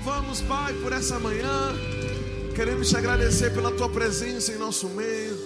[0.00, 1.74] louvamos, Pai, por essa manhã.
[2.54, 5.36] Queremos te agradecer pela tua presença em nosso meio.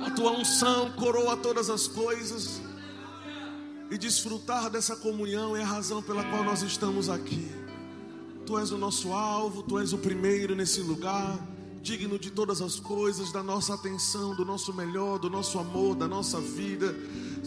[0.00, 2.60] A tua unção coroa todas as coisas.
[3.90, 7.50] E desfrutar dessa comunhão é a razão pela qual nós estamos aqui.
[8.46, 11.36] Tu és o nosso alvo, tu és o primeiro nesse lugar,
[11.82, 16.06] digno de todas as coisas, da nossa atenção, do nosso melhor, do nosso amor, da
[16.06, 16.94] nossa vida.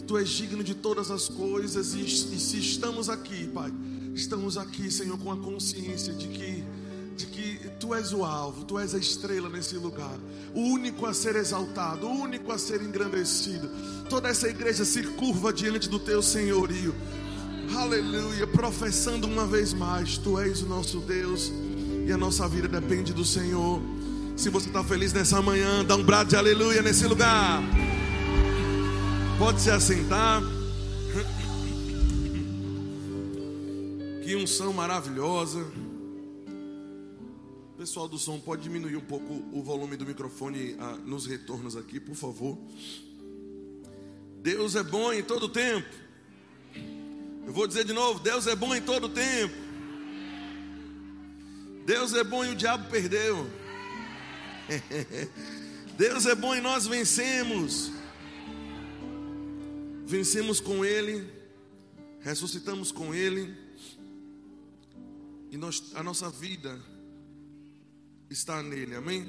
[0.06, 3.72] Tu és digno de todas as coisas e, e se estamos aqui, Pai,
[4.14, 6.64] estamos aqui, Senhor, com a consciência de que
[7.20, 10.18] de que tu és o alvo, tu és a estrela nesse lugar,
[10.54, 13.68] o único a ser exaltado, o único a ser engrandecido.
[14.08, 16.94] Toda essa igreja se curva diante do teu senhorio.
[17.76, 21.52] Aleluia, professando uma vez mais, tu és o nosso Deus
[22.06, 23.82] e a nossa vida depende do Senhor.
[24.34, 27.62] Se você está feliz nessa manhã, dá um brado de aleluia nesse lugar.
[29.38, 30.42] Pode se assentar.
[34.30, 35.66] Que unção maravilhosa.
[37.76, 41.98] Pessoal do som, pode diminuir um pouco o volume do microfone ah, nos retornos aqui,
[41.98, 42.56] por favor.
[44.40, 45.88] Deus é bom em todo tempo.
[47.44, 49.56] Eu vou dizer de novo: Deus é bom em todo tempo.
[51.84, 53.50] Deus é bom e o diabo perdeu.
[55.98, 57.90] Deus é bom e nós vencemos.
[60.06, 61.28] Vencemos com Ele,
[62.20, 63.69] ressuscitamos com Ele,
[65.50, 66.80] e nós, a nossa vida
[68.30, 69.26] está nele, amém?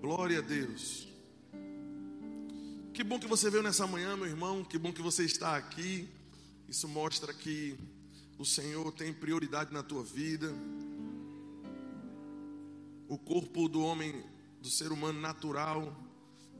[0.00, 1.06] Glória a Deus.
[2.92, 6.08] Que bom que você veio nessa manhã, meu irmão, que bom que você está aqui.
[6.68, 7.78] Isso mostra que
[8.36, 10.52] o Senhor tem prioridade na tua vida.
[13.08, 14.24] O corpo do homem,
[14.60, 15.96] do ser humano natural,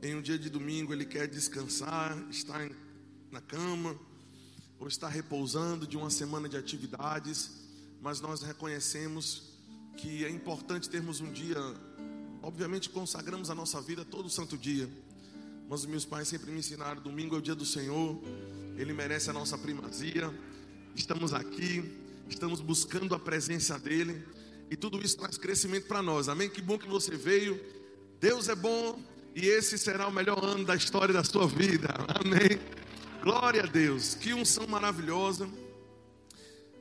[0.01, 2.71] em um dia de domingo, ele quer descansar, estar
[3.29, 3.99] na cama,
[4.79, 7.68] ou estar repousando de uma semana de atividades,
[8.01, 9.43] mas nós reconhecemos
[9.97, 11.57] que é importante termos um dia,
[12.41, 14.89] obviamente consagramos a nossa vida todo santo dia,
[15.67, 18.19] mas os meus pais sempre me ensinaram: domingo é o dia do Senhor,
[18.77, 20.33] Ele merece a nossa primazia.
[20.95, 21.83] Estamos aqui,
[22.27, 24.25] estamos buscando a presença dEle,
[24.69, 26.49] e tudo isso traz crescimento para nós, amém?
[26.49, 27.59] Que bom que você veio,
[28.19, 28.99] Deus é bom,
[29.35, 32.59] e esse será o melhor ano da história da sua vida, amém?
[33.21, 35.47] Glória a Deus, que unção maravilhosa.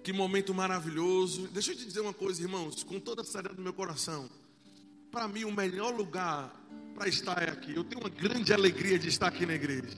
[0.03, 1.49] Que momento maravilhoso.
[1.49, 4.29] Deixa eu te dizer uma coisa, irmãos, com toda a seriedade do meu coração.
[5.11, 6.55] Para mim, o melhor lugar
[6.95, 7.75] para estar é aqui.
[7.75, 9.97] Eu tenho uma grande alegria de estar aqui na igreja.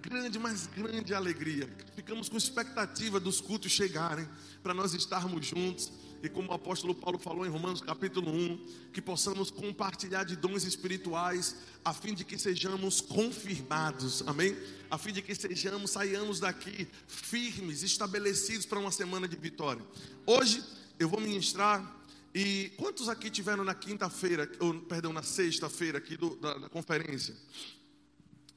[0.00, 1.68] Grande, mas grande alegria.
[1.94, 4.28] Ficamos com expectativa dos cultos chegarem,
[4.62, 5.92] para nós estarmos juntos.
[6.22, 10.64] E como o apóstolo Paulo falou em Romanos capítulo 1, que possamos compartilhar de dons
[10.64, 14.56] espirituais, a fim de que sejamos confirmados, amém?
[14.90, 19.84] A fim de que sejamos, saiamos daqui firmes, estabelecidos para uma semana de vitória.
[20.26, 20.62] Hoje
[20.98, 21.94] eu vou ministrar,
[22.34, 27.36] e quantos aqui tiveram na quinta-feira, ou perdão, na sexta-feira aqui do, da, da conferência?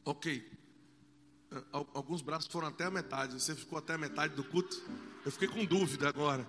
[0.06, 0.60] Ok.
[1.72, 4.82] Alguns braços foram até a metade, você ficou até a metade do culto?
[5.30, 6.44] Eu fiquei com dúvida agora.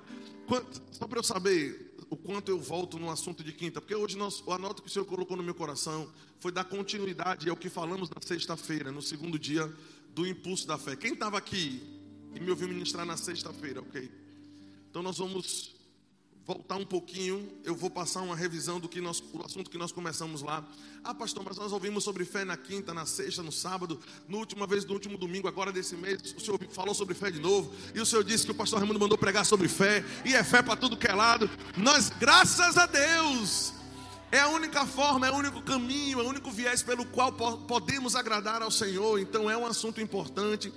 [0.47, 4.17] Quanto, só para eu saber o quanto eu volto no assunto de quinta, porque hoje
[4.17, 7.69] nós, o anoto que o Senhor colocou no meu coração foi dar continuidade ao que
[7.69, 9.71] falamos na sexta-feira, no segundo dia
[10.15, 10.97] do impulso da fé.
[10.97, 11.83] Quem estava aqui
[12.35, 14.11] e me ouviu ministrar na sexta-feira, ok?
[14.89, 15.77] Então nós vamos
[16.51, 19.93] voltar um pouquinho, eu vou passar uma revisão do que nós, o assunto que nós
[19.93, 20.67] começamos lá.
[21.05, 24.67] Ah, pastor, mas nós ouvimos sobre fé na quinta, na sexta, no sábado, no última
[24.67, 28.01] vez, no último domingo, agora desse mês, o senhor falou sobre fé de novo, e
[28.01, 30.75] o senhor disse que o pastor Raimundo mandou pregar sobre fé, e é fé para
[30.75, 31.49] tudo que é lado.
[31.77, 33.73] Nós, graças a Deus,
[34.33, 38.17] é a única forma, é o único caminho, é o único viés pelo qual podemos
[38.17, 39.21] agradar ao Senhor.
[39.21, 40.73] Então é um assunto importante.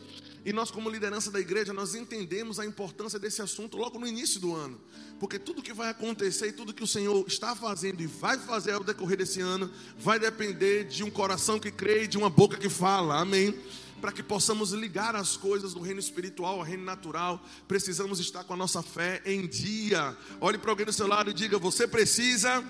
[0.46, 4.40] E nós, como liderança da igreja, nós entendemos a importância desse assunto logo no início
[4.40, 4.80] do ano.
[5.20, 8.74] Porque tudo que vai acontecer e tudo que o Senhor está fazendo e vai fazer
[8.74, 12.58] ao decorrer desse ano, vai depender de um coração que crê e de uma boca
[12.58, 13.20] que fala.
[13.20, 13.58] Amém
[14.04, 18.54] para que possamos ligar as coisas do reino espiritual ao reino natural, precisamos estar com
[18.54, 20.14] a nossa fé em dia.
[20.42, 22.62] Olhe para alguém do seu lado e diga: Você precisa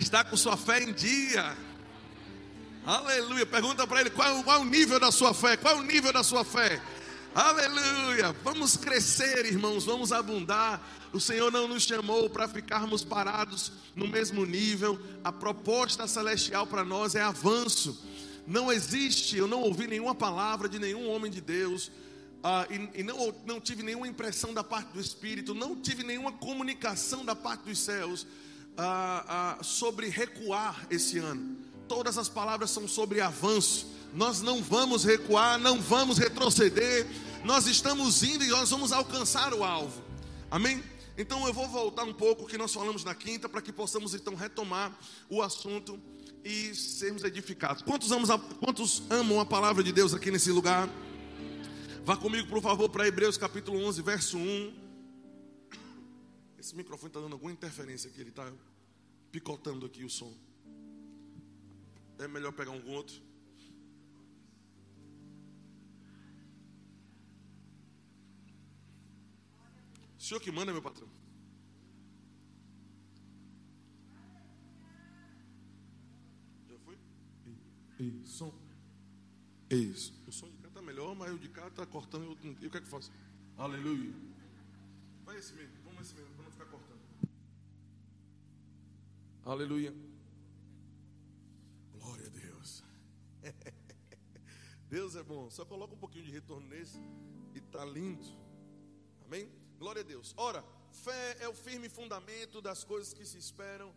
[0.00, 1.54] estar com sua fé em dia.
[2.86, 3.46] Aleluia.
[3.46, 5.56] Pergunta para ele qual, qual é o nível da sua fé.
[5.56, 6.82] Qual é o nível da sua fé?
[7.34, 8.36] Aleluia.
[8.44, 9.86] Vamos crescer, irmãos.
[9.86, 10.86] Vamos abundar.
[11.10, 15.00] O Senhor não nos chamou para ficarmos parados no mesmo nível.
[15.22, 17.98] A proposta celestial para nós é avanço.
[18.46, 21.86] Não existe, eu não ouvi nenhuma palavra de nenhum homem de Deus.
[21.88, 26.32] Uh, e, e não, não tive nenhuma impressão da parte do Espírito, não tive nenhuma
[26.32, 31.56] comunicação da parte dos céus uh, uh, sobre recuar esse ano
[31.88, 33.86] todas as palavras são sobre avanço.
[34.12, 37.06] Nós não vamos recuar, não vamos retroceder.
[37.44, 40.02] Nós estamos indo e nós vamos alcançar o alvo.
[40.50, 40.82] Amém?
[41.16, 44.34] Então eu vou voltar um pouco que nós falamos na quinta para que possamos então
[44.34, 44.96] retomar
[45.28, 46.00] o assunto
[46.44, 47.82] e sermos edificados.
[47.82, 50.88] Quantos amam, a, quantos amam a palavra de Deus aqui nesse lugar?
[52.04, 54.74] Vá comigo, por favor, para Hebreus capítulo 11, verso 1.
[56.58, 58.50] Esse microfone está dando alguma interferência aqui, ele está
[59.30, 60.32] picotando aqui o som.
[62.18, 63.20] É melhor pegar um outro.
[70.18, 71.08] O senhor que manda, meu patrão.
[76.66, 76.98] Já foi?
[77.46, 78.54] Ei, ei, som.
[79.68, 80.14] Isso.
[80.26, 82.38] O som de cá está melhor, mas o de cá está cortando.
[82.60, 83.12] E o que é que faço?
[83.58, 84.14] Aleluia.
[85.24, 87.00] Vai esse mesmo, vamos esse mesmo, para não ficar cortando.
[89.44, 90.13] Aleluia.
[92.04, 92.84] Glória a Deus.
[94.88, 95.50] Deus é bom.
[95.50, 96.98] Só coloca um pouquinho de retorno nesse
[97.54, 98.26] e tá lindo.
[99.24, 99.50] Amém?
[99.78, 100.34] Glória a Deus.
[100.36, 100.62] Ora,
[100.92, 103.90] fé é o firme fundamento das coisas que se esperam.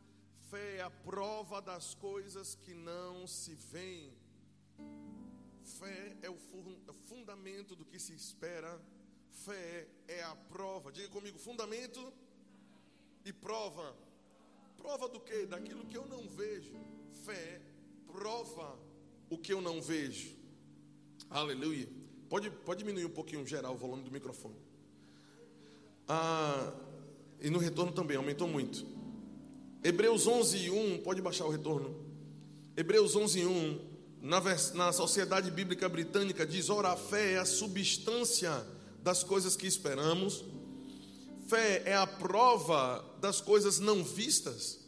[0.49, 4.17] Fé é a prova das coisas que não se veem.
[5.79, 6.37] Fé é o
[7.09, 8.81] fundamento do que se espera.
[9.45, 10.93] Fé é a prova.
[10.93, 12.13] Diga comigo, fundamento
[13.25, 13.93] e prova.
[14.77, 15.45] Prova do que?
[15.45, 16.73] Daquilo que eu não vejo.
[17.25, 17.66] Fé
[18.17, 18.75] prova
[19.29, 20.35] o que eu não vejo.
[21.29, 21.87] Aleluia.
[22.27, 24.55] Pode, pode diminuir um pouquinho geral o volume do microfone.
[26.07, 26.73] Ah,
[27.39, 28.85] e no retorno também aumentou muito.
[29.83, 31.95] Hebreus 11, 1, pode baixar o retorno.
[32.75, 33.79] Hebreus 11, 1,
[34.21, 34.41] na,
[34.73, 38.65] na Sociedade Bíblica Britânica diz: Ora, a fé é a substância
[39.03, 40.43] das coisas que esperamos,
[41.47, 44.86] fé é a prova das coisas não vistas.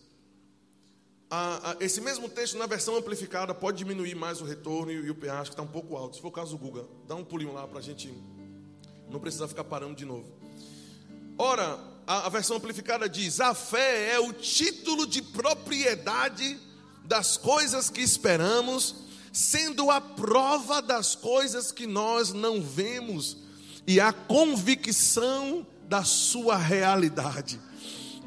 [1.79, 5.51] Esse mesmo texto, na versão amplificada, pode diminuir mais o retorno e, e o acho
[5.51, 6.15] que está um pouco alto.
[6.15, 8.11] Se for o caso do Google, dá um pulinho lá para a gente
[9.09, 10.25] não precisar ficar parando de novo.
[11.37, 16.59] Ora, a, a versão amplificada diz: a fé é o título de propriedade
[17.05, 18.95] das coisas que esperamos,
[19.31, 23.37] sendo a prova das coisas que nós não vemos
[23.85, 27.59] e a convicção da sua realidade.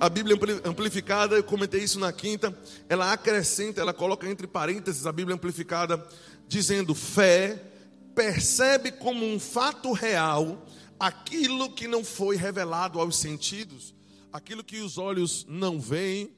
[0.02, 2.52] A Bíblia amplificada, eu comentei isso na quinta,
[2.88, 6.04] ela acrescenta, ela coloca entre parênteses a Bíblia amplificada,
[6.49, 7.62] dizendo: fé
[8.12, 10.66] percebe como um fato real
[10.99, 13.94] aquilo que não foi revelado aos sentidos,
[14.32, 16.32] aquilo que os olhos não veem,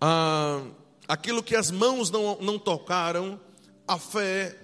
[0.00, 0.62] ah,
[1.08, 3.40] aquilo que as mãos não, não tocaram,
[3.88, 4.56] a fé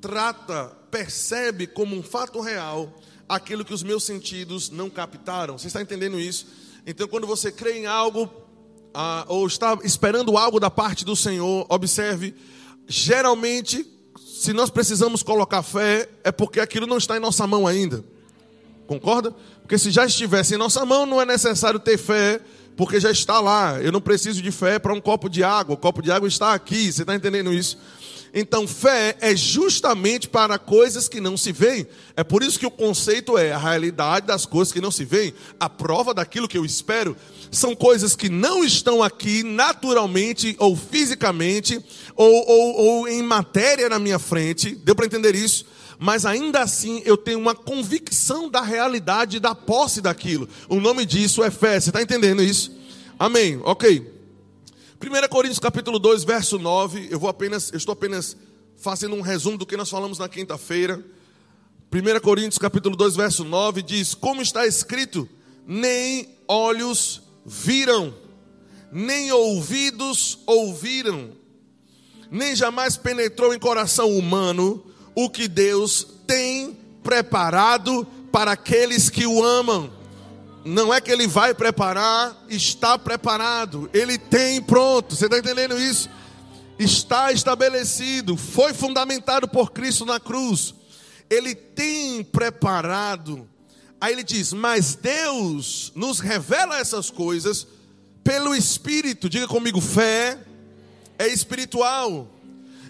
[0.00, 2.96] trata, percebe como um fato real
[3.28, 5.58] aquilo que os meus sentidos não captaram.
[5.58, 6.62] Você está entendendo isso?
[6.86, 8.28] Então, quando você crê em algo,
[8.92, 12.34] ah, ou está esperando algo da parte do Senhor, observe,
[12.86, 13.86] geralmente
[14.42, 18.04] se nós precisamos colocar fé, é porque aquilo não está em nossa mão ainda.
[18.88, 19.32] Concorda?
[19.60, 22.40] Porque se já estivesse em nossa mão, não é necessário ter fé,
[22.76, 23.80] porque já está lá.
[23.80, 25.74] Eu não preciso de fé para um copo de água.
[25.74, 26.92] O copo de água está aqui.
[26.92, 27.78] Você está entendendo isso?
[28.34, 31.86] Então, fé é justamente para coisas que não se veem.
[32.16, 35.34] É por isso que o conceito é a realidade das coisas que não se veem.
[35.60, 37.14] A prova daquilo que eu espero
[37.50, 41.78] são coisas que não estão aqui naturalmente ou fisicamente
[42.16, 44.74] ou, ou, ou em matéria na minha frente.
[44.76, 45.66] Deu para entender isso?
[45.98, 50.48] Mas ainda assim eu tenho uma convicção da realidade da posse daquilo.
[50.70, 51.78] O nome disso é fé.
[51.78, 52.72] Você está entendendo isso?
[53.18, 53.60] Amém.
[53.62, 54.11] Ok.
[55.02, 58.36] 1 Coríntios capítulo 2, verso 9, eu vou apenas, eu estou apenas
[58.76, 61.04] fazendo um resumo do que nós falamos na quinta-feira.
[61.92, 65.28] 1 Coríntios capítulo 2, verso 9 diz: Como está escrito,
[65.66, 68.14] nem olhos viram,
[68.92, 71.32] nem ouvidos ouviram,
[72.30, 79.42] nem jamais penetrou em coração humano o que Deus tem preparado para aqueles que o
[79.42, 80.01] amam.
[80.64, 83.90] Não é que ele vai preparar, está preparado.
[83.92, 85.16] Ele tem pronto.
[85.16, 86.08] Você está entendendo isso?
[86.78, 90.74] Está estabelecido, foi fundamentado por Cristo na cruz.
[91.28, 93.48] Ele tem preparado.
[94.00, 97.66] Aí ele diz: Mas Deus nos revela essas coisas
[98.22, 99.28] pelo Espírito.
[99.28, 100.38] Diga comigo: fé
[101.18, 102.28] é espiritual.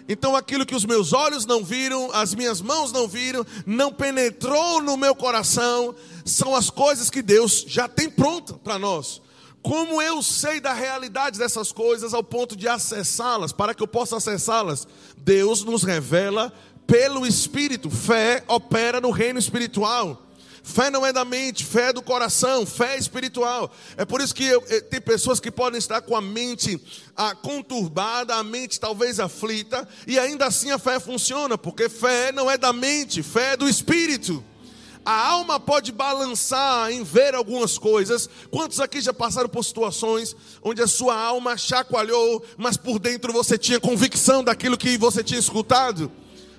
[0.07, 4.81] Então aquilo que os meus olhos não viram, as minhas mãos não viram, não penetrou
[4.81, 9.21] no meu coração, são as coisas que Deus já tem pronta para nós.
[9.61, 14.17] Como eu sei da realidade dessas coisas ao ponto de acessá-las, para que eu possa
[14.17, 14.85] acessá-las?
[15.17, 16.51] Deus nos revela
[16.85, 17.89] pelo Espírito.
[17.89, 20.21] Fé opera no reino espiritual.
[20.65, 23.69] Fé não é da mente, fé é do coração, fé é espiritual.
[23.97, 26.81] É por isso que eu, eu, tem pessoas que podem estar com a mente
[27.17, 32.49] ah, conturbada, a mente talvez aflita, e ainda assim a fé funciona, porque fé não
[32.49, 34.41] é da mente, fé é do espírito.
[35.05, 38.29] A alma pode balançar em ver algumas coisas.
[38.49, 43.57] Quantos aqui já passaram por situações onde a sua alma chacoalhou, mas por dentro você
[43.57, 46.09] tinha convicção daquilo que você tinha escutado?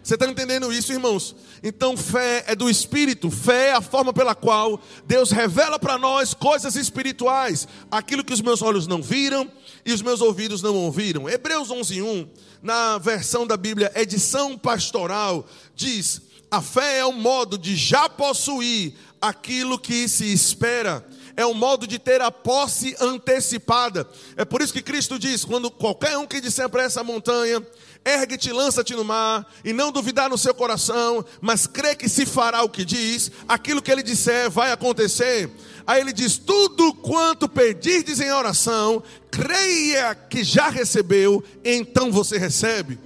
[0.02, 1.34] Você está entendendo isso, irmãos?
[1.62, 6.34] Então, fé é do Espírito, fé é a forma pela qual Deus revela para nós
[6.34, 9.50] coisas espirituais, aquilo que os meus olhos não viram
[9.82, 11.26] e os meus ouvidos não ouviram.
[11.26, 12.28] Hebreus 11:1,
[12.62, 16.20] na versão da Bíblia, edição pastoral, diz:
[16.54, 21.04] a fé é um modo de já possuir aquilo que se espera
[21.37, 24.08] é um modo de ter a posse antecipada.
[24.37, 27.64] É por isso que Cristo diz: quando qualquer um que disser para essa montanha,
[28.04, 32.62] ergue-te, lança-te no mar, e não duvidar no seu coração, mas crê que se fará
[32.62, 35.50] o que diz, aquilo que ele disser vai acontecer.
[35.87, 42.99] Aí ele diz: tudo quanto pedirdes em oração, creia que já recebeu, então você recebe.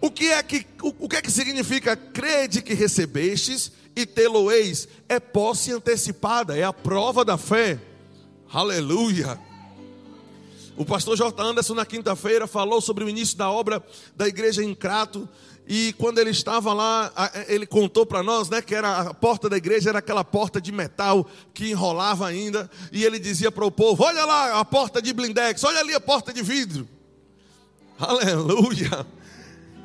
[0.00, 4.88] O que é que, o, o que, é que significa crede que recebestes e tê-lo-eis?
[5.08, 7.78] É posse antecipada, é a prova da fé.
[8.50, 9.38] Aleluia.
[10.76, 11.42] O pastor J.
[11.42, 13.84] Anderson, na quinta-feira, falou sobre o início da obra
[14.16, 15.28] da igreja em Crato.
[15.68, 17.12] E quando ele estava lá,
[17.46, 20.72] ele contou para nós, né, que era a porta da igreja era aquela porta de
[20.72, 25.12] metal que enrolava ainda, e ele dizia para o povo: "Olha lá a porta de
[25.12, 26.88] blindex, olha ali a porta de vidro".
[27.98, 29.06] Aleluia.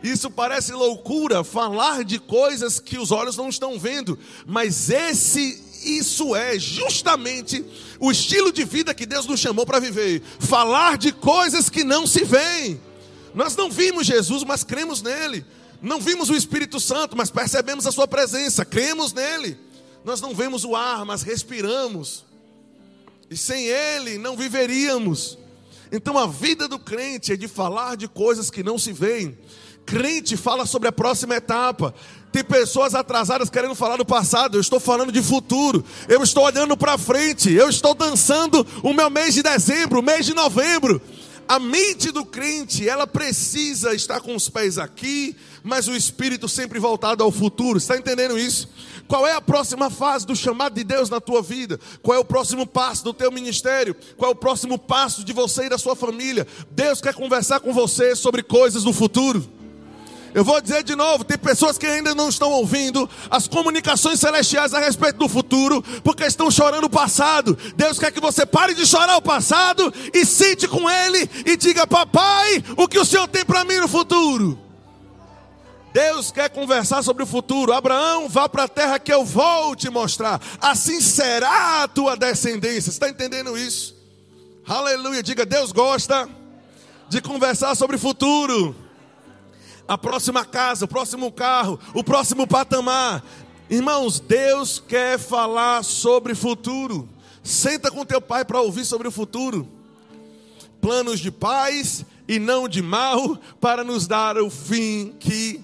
[0.03, 6.35] Isso parece loucura, falar de coisas que os olhos não estão vendo, mas esse isso
[6.35, 7.63] é justamente
[7.99, 10.21] o estilo de vida que Deus nos chamou para viver.
[10.39, 12.81] Falar de coisas que não se veem.
[13.35, 15.45] Nós não vimos Jesus, mas cremos nele.
[15.81, 19.57] Não vimos o Espírito Santo, mas percebemos a sua presença, cremos nele.
[20.03, 22.25] Nós não vemos o ar, mas respiramos.
[23.29, 25.37] E sem ele não viveríamos.
[25.91, 29.37] Então a vida do crente é de falar de coisas que não se veem.
[29.85, 31.93] Crente fala sobre a próxima etapa.
[32.31, 34.57] Tem pessoas atrasadas querendo falar do passado.
[34.57, 35.85] Eu estou falando de futuro.
[36.09, 37.51] Eu estou olhando para frente.
[37.53, 41.01] Eu estou dançando o meu mês de dezembro, o mês de novembro.
[41.47, 46.79] A mente do crente, ela precisa estar com os pés aqui, mas o espírito sempre
[46.79, 47.77] voltado ao futuro.
[47.77, 48.67] Está entendendo isso?
[49.07, 51.79] Qual é a próxima fase do chamado de Deus na tua vida?
[52.01, 53.95] Qual é o próximo passo do teu ministério?
[54.17, 56.47] Qual é o próximo passo de você e da sua família?
[56.71, 59.47] Deus quer conversar com você sobre coisas do futuro.
[60.35, 64.73] Eu vou dizer de novo: tem pessoas que ainda não estão ouvindo as comunicações celestiais
[64.73, 67.57] a respeito do futuro, porque estão chorando o passado.
[67.77, 71.87] Deus quer que você pare de chorar o passado e sente com Ele e diga:
[71.87, 74.59] Papai, o que o Senhor tem para mim no futuro?
[75.93, 77.71] Deus quer conversar sobre o futuro.
[77.71, 80.41] Abraão, vá para a terra que eu vou te mostrar.
[80.59, 82.89] Assim será a tua descendência.
[82.89, 83.95] Está entendendo isso?
[84.67, 85.23] Aleluia.
[85.23, 86.27] Diga: Deus gosta
[87.07, 88.75] de conversar sobre o futuro
[89.87, 93.23] a próxima casa, o próximo carro, o próximo patamar.
[93.69, 97.09] Irmãos, Deus quer falar sobre futuro.
[97.43, 99.67] Senta com teu pai para ouvir sobre o futuro.
[100.81, 105.63] Planos de paz e não de mal, para nos dar o fim que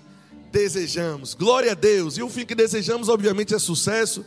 [0.52, 1.34] desejamos.
[1.34, 2.18] Glória a Deus.
[2.18, 4.26] E o fim que desejamos, obviamente, é sucesso.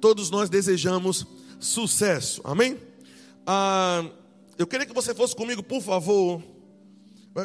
[0.00, 1.26] Todos nós desejamos
[1.60, 2.40] sucesso.
[2.44, 2.78] Amém?
[3.46, 4.04] Ah,
[4.56, 6.42] eu queria que você fosse comigo, por favor,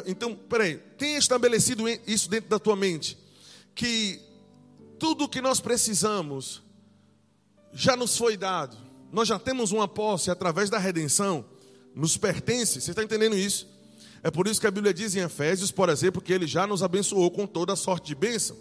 [0.06, 3.18] então, peraí, tenha estabelecido isso dentro da tua mente,
[3.74, 4.20] que
[4.98, 6.62] tudo o que nós precisamos
[7.72, 8.76] já nos foi dado,
[9.12, 11.44] nós já temos uma posse através da redenção,
[11.94, 13.68] nos pertence, você está entendendo isso?
[14.22, 16.82] É por isso que a Bíblia diz em Efésios, por exemplo, que ele já nos
[16.82, 18.56] abençoou com toda a sorte de bênção.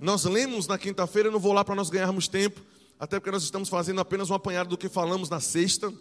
[0.00, 2.60] Nós lemos na quinta-feira, eu não vou lá para nós ganharmos tempo,
[3.00, 5.92] até porque nós estamos fazendo apenas um apanhado do que falamos na sexta.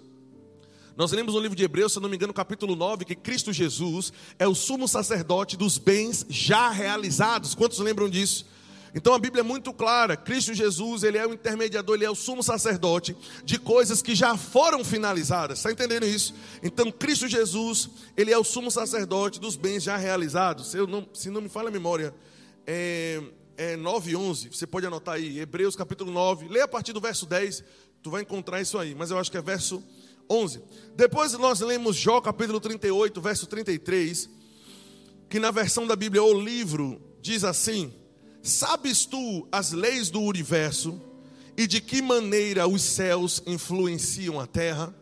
[0.97, 4.11] Nós lemos no livro de Hebreus, se não me engano, capítulo 9, que Cristo Jesus
[4.39, 7.53] é o sumo sacerdote dos bens já realizados.
[7.53, 8.47] Quantos lembram disso?
[8.95, 12.15] Então a Bíblia é muito clara, Cristo Jesus, ele é o intermediador, ele é o
[12.15, 15.59] sumo sacerdote de coisas que já foram finalizadas.
[15.59, 16.33] Está entendendo isso?
[16.63, 20.71] Então Cristo Jesus, ele é o sumo sacerdote dos bens já realizados.
[20.71, 22.11] Se, não, se não me falha a memória,
[22.65, 23.21] é,
[23.55, 26.99] é 9 e 11, você pode anotar aí, Hebreus capítulo 9, leia a partir do
[26.99, 27.63] verso 10,
[28.01, 29.83] tu vai encontrar isso aí, mas eu acho que é verso
[30.29, 30.61] 11.
[30.95, 34.29] Depois nós lemos Jó capítulo 38, verso 33,
[35.29, 37.93] que na versão da Bíblia, o livro, diz assim:
[38.41, 41.01] Sabes tu as leis do universo
[41.57, 44.95] e de que maneira os céus influenciam a terra?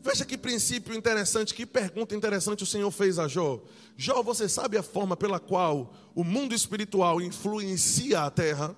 [0.00, 3.62] Veja que princípio interessante, que pergunta interessante o Senhor fez a Jó.
[3.96, 8.76] Jó, você sabe a forma pela qual o mundo espiritual influencia a terra?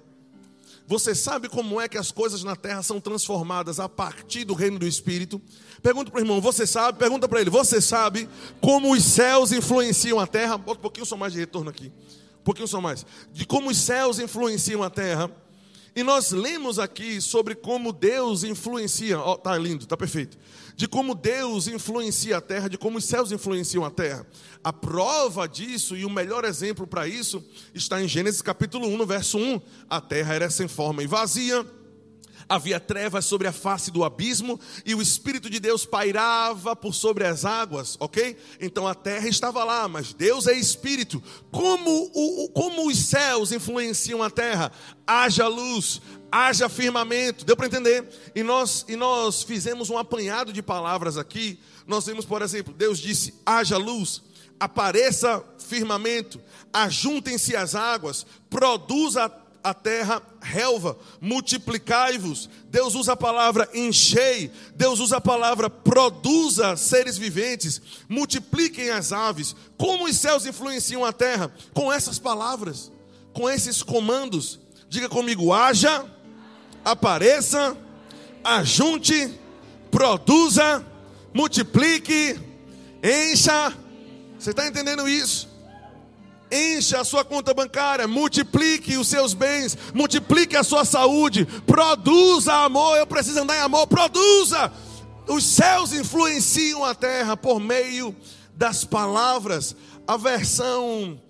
[0.90, 4.76] Você sabe como é que as coisas na terra são transformadas a partir do reino
[4.76, 5.40] do Espírito?
[5.80, 6.99] Pergunta para o irmão, você sabe?
[6.99, 8.28] Pergunta para ele, você sabe
[8.61, 10.59] como os céus influenciam a terra?
[10.59, 11.92] Bota um pouquinho só mais de retorno aqui.
[12.40, 13.06] Um pouquinho só mais.
[13.32, 15.30] De como os céus influenciam a terra.
[15.94, 20.37] E nós lemos aqui sobre como Deus influencia, ó, oh, tá lindo, tá perfeito.
[20.80, 24.26] De como Deus influencia a terra, de como os céus influenciam a terra.
[24.64, 27.44] A prova disso e o melhor exemplo para isso
[27.75, 29.60] está em Gênesis capítulo 1, no verso 1.
[29.90, 31.66] A terra era sem forma e vazia,
[32.49, 37.26] havia trevas sobre a face do abismo e o Espírito de Deus pairava por sobre
[37.26, 38.37] as águas, ok?
[38.58, 41.22] Então a terra estava lá, mas Deus é Espírito.
[41.50, 44.72] Como, o, como os céus influenciam a terra?
[45.06, 48.04] Haja luz, haja firmamento, deu para entender?
[48.34, 51.58] E nós, e nós fizemos um apanhado de palavras aqui.
[51.87, 54.22] Nós vimos, por exemplo, Deus disse: haja luz,
[54.58, 56.40] apareça firmamento,
[56.72, 59.32] ajuntem-se as águas, produza
[59.62, 62.49] a terra relva, multiplicai-vos.
[62.70, 69.54] Deus usa a palavra enchei, Deus usa a palavra produza seres viventes, multipliquem as aves.
[69.76, 71.52] Como os céus influenciam a terra?
[71.75, 72.90] Com essas palavras,
[73.32, 74.58] com esses comandos.
[74.88, 76.04] Diga comigo: haja,
[76.84, 77.76] apareça,
[78.44, 79.32] ajunte,
[79.90, 80.84] produza,
[81.34, 82.38] multiplique,
[83.02, 83.72] encha.
[84.38, 85.49] Você está entendendo isso?
[86.50, 92.96] Encha a sua conta bancária, multiplique os seus bens, multiplique a sua saúde, produza amor.
[92.96, 94.72] Eu preciso andar em amor, produza.
[95.28, 98.16] Os céus influenciam a terra por meio
[98.56, 99.76] das palavras.
[100.06, 101.20] A versão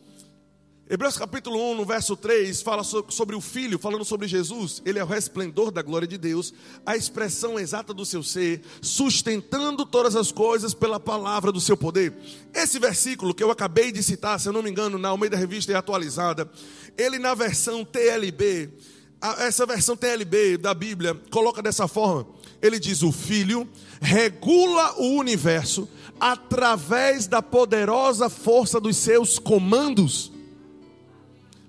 [0.92, 4.82] Hebreus capítulo 1, no verso 3, fala sobre o Filho, falando sobre Jesus.
[4.84, 6.52] Ele é o resplendor da glória de Deus,
[6.84, 12.12] a expressão exata do seu ser, sustentando todas as coisas pela palavra do seu poder.
[12.52, 15.70] Esse versículo que eu acabei de citar, se eu não me engano, na Almeida Revista
[15.70, 16.50] é atualizada,
[16.98, 18.70] ele na versão TLB,
[19.38, 22.26] essa versão TLB da Bíblia, coloca dessa forma:
[22.60, 23.68] ele diz, o Filho
[24.00, 30.29] regula o universo através da poderosa força dos seus comandos.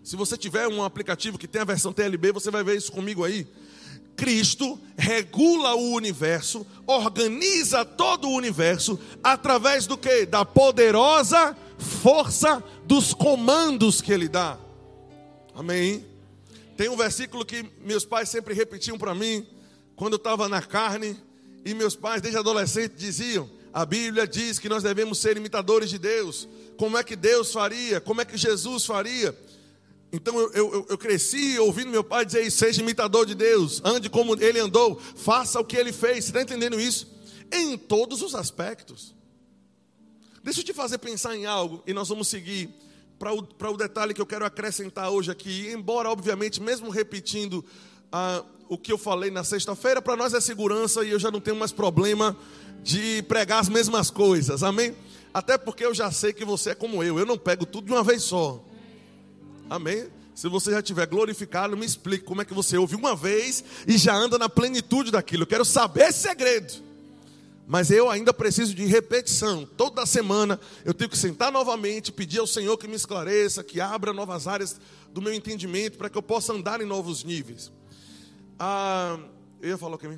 [0.04, 3.24] Se você tiver um aplicativo que tem a versão TLB, você vai ver isso comigo
[3.24, 3.48] aí.
[4.16, 10.26] Cristo regula o universo, organiza todo o universo através do que?
[10.26, 14.58] Da poderosa força dos comandos que ele dá.
[15.56, 16.06] Amém.
[16.78, 19.46] Tem um versículo que meus pais sempre repetiam para mim
[19.96, 21.18] quando eu estava na carne
[21.64, 25.98] e meus pais desde adolescente diziam: a Bíblia diz que nós devemos ser imitadores de
[25.98, 26.48] Deus.
[26.78, 28.02] Como é que Deus faria?
[28.02, 29.36] Como é que Jesus faria?
[30.12, 34.36] Então eu, eu, eu, cresci ouvindo meu pai dizer: seja imitador de Deus, ande como
[34.42, 36.26] ele andou, faça o que ele fez.
[36.26, 37.08] Você está entendendo isso?
[37.52, 39.16] Em todos os aspectos.
[40.44, 42.70] Deixa eu te fazer pensar em algo e nós vamos seguir
[43.18, 45.70] para o, para o detalhe que eu quero acrescentar hoje aqui.
[45.72, 47.64] Embora, obviamente, mesmo repetindo
[48.12, 51.40] ah, o que eu falei na sexta-feira, para nós é segurança e eu já não
[51.40, 52.36] tenho mais problema
[52.84, 54.96] de pregar as mesmas coisas, amém?
[55.34, 57.92] Até porque eu já sei que você é como eu, eu não pego tudo de
[57.94, 58.66] uma vez só.
[59.72, 60.10] Amém?
[60.36, 63.98] Se você já tiver glorificado, me explique como é que você ouve uma vez e
[63.98, 65.44] já anda na plenitude daquilo.
[65.44, 66.74] Eu quero saber esse segredo.
[67.66, 69.66] Mas eu ainda preciso de repetição.
[69.66, 74.12] Toda semana eu tenho que sentar novamente, pedir ao Senhor que me esclareça, que abra
[74.12, 74.78] novas áreas
[75.14, 77.72] do meu entendimento para que eu possa andar em novos níveis.
[78.60, 79.18] Ah,
[79.62, 80.10] eu ia falar o que?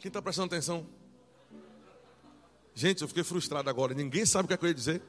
[0.00, 0.84] Quem está prestando atenção?
[2.74, 3.94] Gente, eu fiquei frustrado agora.
[3.94, 5.00] Ninguém sabe o que, é que eu ia dizer.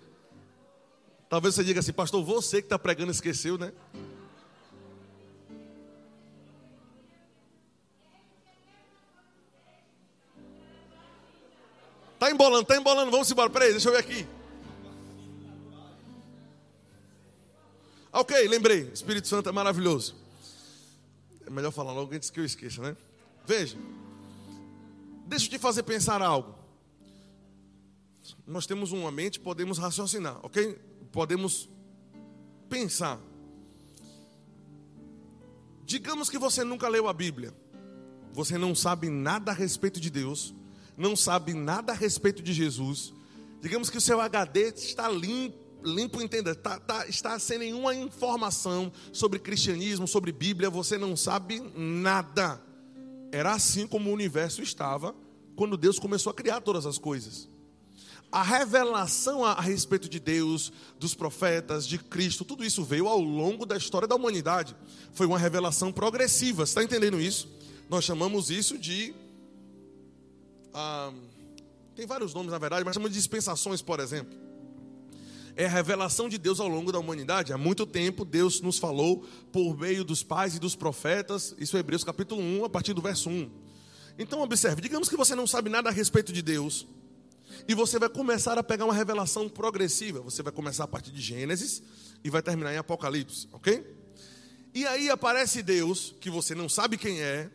[1.29, 3.73] Talvez você diga assim, pastor, você que está pregando esqueceu, né?
[12.17, 13.49] Tá embolando, tá embolando, vamos embora.
[13.49, 14.27] Peraí, deixa eu ver aqui.
[18.11, 18.89] Ok, lembrei.
[18.93, 20.15] Espírito Santo é maravilhoso.
[21.45, 22.97] É melhor falar logo antes que eu esqueça, né?
[23.45, 23.77] Veja.
[25.25, 26.55] Deixa eu te fazer pensar algo.
[28.45, 30.79] Nós temos uma mente, podemos raciocinar, ok?
[31.17, 31.67] Podemos
[32.69, 33.19] pensar.
[35.83, 37.51] Digamos que você nunca leu a Bíblia,
[38.31, 40.53] você não sabe nada a respeito de Deus,
[40.95, 43.15] não sabe nada a respeito de Jesus.
[43.59, 48.93] Digamos que o seu HD está limpo, limpo entenda, está, está, está sem nenhuma informação
[49.11, 52.61] sobre cristianismo, sobre Bíblia, você não sabe nada.
[53.31, 55.15] Era assim como o universo estava
[55.55, 57.49] quando Deus começou a criar todas as coisas
[58.31, 63.65] a revelação a, respeito de Deus, dos profetas, de Cristo, tudo isso veio ao longo
[63.65, 64.75] da história da humanidade.
[65.13, 67.49] Foi uma revelação progressiva, você está entendendo isso?
[67.89, 69.15] Nós chamamos isso de.
[70.73, 71.11] Ah,
[71.95, 74.37] tem vários nomes na verdade, mas chamamos de dispensações, por exemplo.
[75.55, 77.51] É a revelação de Deus ao longo da humanidade.
[77.53, 81.55] Há muito tempo Deus nos falou por meio dos pais e dos profetas.
[81.57, 83.49] Isso é Hebreus capítulo 1, a partir do verso 1.
[84.19, 86.85] Então observe, digamos que você não sabe nada a respeito de Deus
[87.67, 90.21] e você vai começar a pegar uma revelação progressiva.
[90.21, 91.83] Você vai começar a partir de Gênesis
[92.23, 93.85] e vai terminar em Apocalipse, ok?
[94.73, 97.49] E aí aparece Deus, que você não sabe quem é,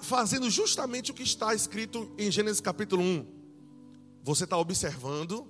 [0.00, 3.26] fazendo justamente o que está escrito em Gênesis capítulo 1.
[4.22, 5.46] Você está observando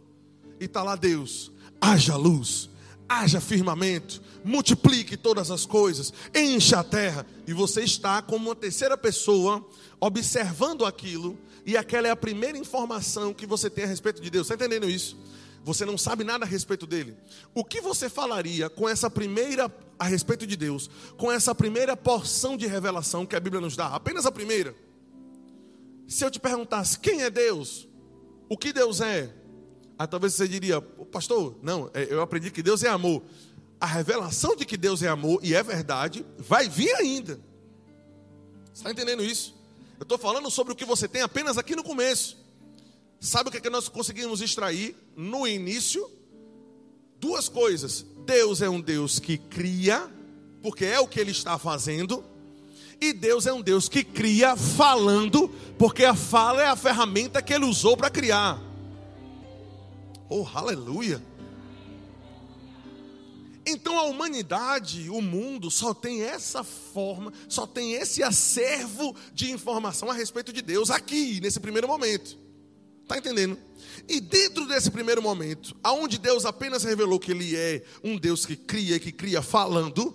[0.60, 2.68] e está lá Deus, haja luz,
[3.08, 7.26] haja firmamento, multiplique todas as coisas, encha a terra.
[7.46, 9.66] E você está como uma terceira pessoa
[10.00, 14.46] observando aquilo, e aquela é a primeira informação que você tem a respeito de Deus.
[14.46, 15.16] Está entendendo isso?
[15.62, 17.16] Você não sabe nada a respeito dele.
[17.54, 22.56] O que você falaria com essa primeira a respeito de Deus, com essa primeira porção
[22.56, 23.88] de revelação que a Bíblia nos dá?
[23.88, 24.74] Apenas a primeira.
[26.06, 27.88] Se eu te perguntasse quem é Deus,
[28.48, 29.32] o que Deus é,
[29.98, 33.22] Aí talvez você diria, pastor, não, é, eu aprendi que Deus é amor.
[33.80, 37.38] A revelação de que Deus é amor e é verdade vai vir ainda.
[38.72, 39.54] Está entendendo isso?
[39.98, 42.36] Eu estou falando sobre o que você tem apenas aqui no começo.
[43.20, 46.10] Sabe o que, é que nós conseguimos extrair no início?
[47.18, 48.04] Duas coisas.
[48.26, 50.10] Deus é um Deus que cria,
[50.62, 52.24] porque é o que Ele está fazendo.
[53.00, 57.52] E Deus é um Deus que cria falando, porque a fala é a ferramenta que
[57.52, 58.60] Ele usou para criar.
[60.28, 61.22] Oh, aleluia!
[63.66, 70.10] Então a humanidade, o mundo, só tem essa forma, só tem esse acervo de informação
[70.10, 72.38] a respeito de Deus aqui, nesse primeiro momento.
[73.02, 73.58] Está entendendo?
[74.08, 78.56] E dentro desse primeiro momento, aonde Deus apenas revelou que Ele é um Deus que
[78.56, 80.14] cria, que cria falando,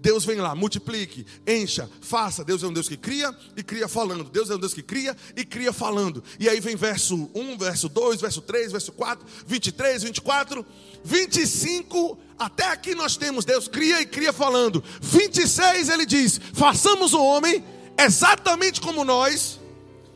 [0.00, 2.44] Deus vem lá, multiplique, encha, faça.
[2.44, 4.24] Deus é um Deus que cria e cria falando.
[4.24, 6.22] Deus é um Deus que cria e cria falando.
[6.38, 10.66] E aí vem verso 1, verso 2, verso 3, verso 4, 23, 24,
[11.02, 12.18] 25.
[12.38, 14.82] Até aqui nós temos Deus cria e cria falando.
[15.00, 17.64] 26 ele diz: façamos o homem
[17.98, 19.58] exatamente como nós,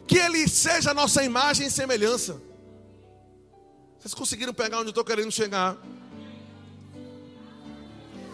[0.06, 2.40] que ele seja a nossa imagem e semelhança.
[3.98, 5.76] Vocês conseguiram pegar onde eu estou querendo chegar?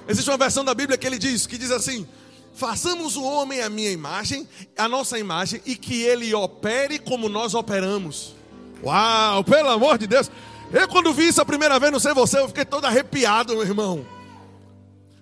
[0.07, 2.07] Existe uma versão da Bíblia que ele diz, que diz assim:
[2.55, 7.55] façamos o homem a minha imagem, a nossa imagem, e que ele opere como nós
[7.55, 8.35] operamos.
[8.83, 10.31] Uau, pelo amor de Deus!
[10.71, 13.63] Eu quando vi isso a primeira vez, não sei você, eu fiquei todo arrepiado, meu
[13.63, 14.07] irmão.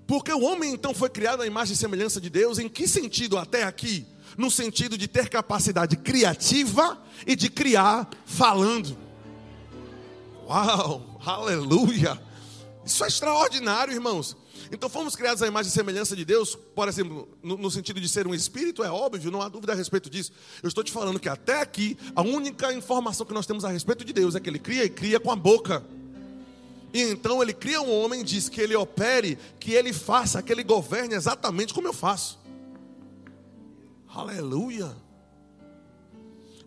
[0.06, 3.38] Porque o homem então foi criado à imagem e semelhança de Deus, em que sentido
[3.38, 4.06] até aqui?
[4.36, 8.96] No sentido de ter capacidade criativa e de criar falando.
[10.48, 12.20] Uau, aleluia!
[12.84, 14.36] Isso é extraordinário, irmãos.
[14.70, 18.08] Então fomos criados à imagem e semelhança de Deus, por exemplo, no, no, sentido de
[18.08, 20.32] ser um espírito, é óbvio, não há dúvida a respeito disso.
[20.62, 24.04] Eu estou te falando que até aqui, a única informação que nós temos a respeito
[24.04, 25.84] de Deus é que Ele cria e cria com a boca.
[26.92, 30.64] E então Ele cria um homem, diz que Ele opere, que Ele faça, que Ele
[30.64, 32.38] governe exatamente como eu faço.
[34.08, 34.96] Aleluia.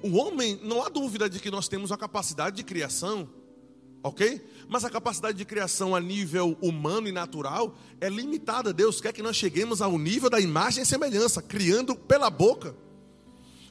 [0.02, 3.28] O homem, não há dúvida de que nós temos a capacidade de criação
[4.04, 4.42] ok?
[4.68, 8.74] Mas a capacidade de criação a nível humano e natural é limitada.
[8.74, 12.76] Deus quer que nós cheguemos ao nível da imagem e semelhança, criando pela boca.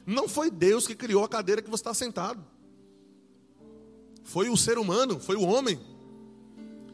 [0.05, 2.43] Não foi Deus que criou a cadeira que você está sentado.
[4.23, 5.79] Foi o ser humano, foi o homem.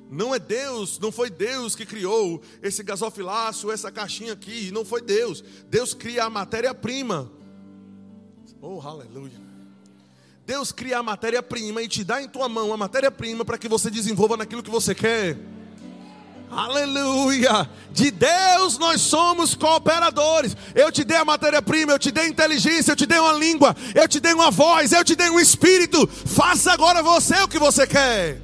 [0.09, 5.01] Não é Deus, não foi Deus que criou esse gasofilácio, essa caixinha aqui, não foi
[5.01, 5.43] Deus.
[5.67, 7.31] Deus cria a matéria-prima.
[8.61, 9.44] Oh, aleluia.
[10.45, 13.89] Deus cria a matéria-prima e te dá em tua mão a matéria-prima para que você
[13.89, 15.37] desenvolva naquilo que você quer.
[16.51, 17.67] Aleluia!
[17.91, 20.55] De Deus nós somos cooperadores.
[20.75, 24.07] Eu te dei a matéria-prima, eu te dei inteligência, eu te dei uma língua, eu
[24.07, 26.07] te dei uma voz, eu te dei um espírito.
[26.07, 28.39] Faça agora você o que você quer.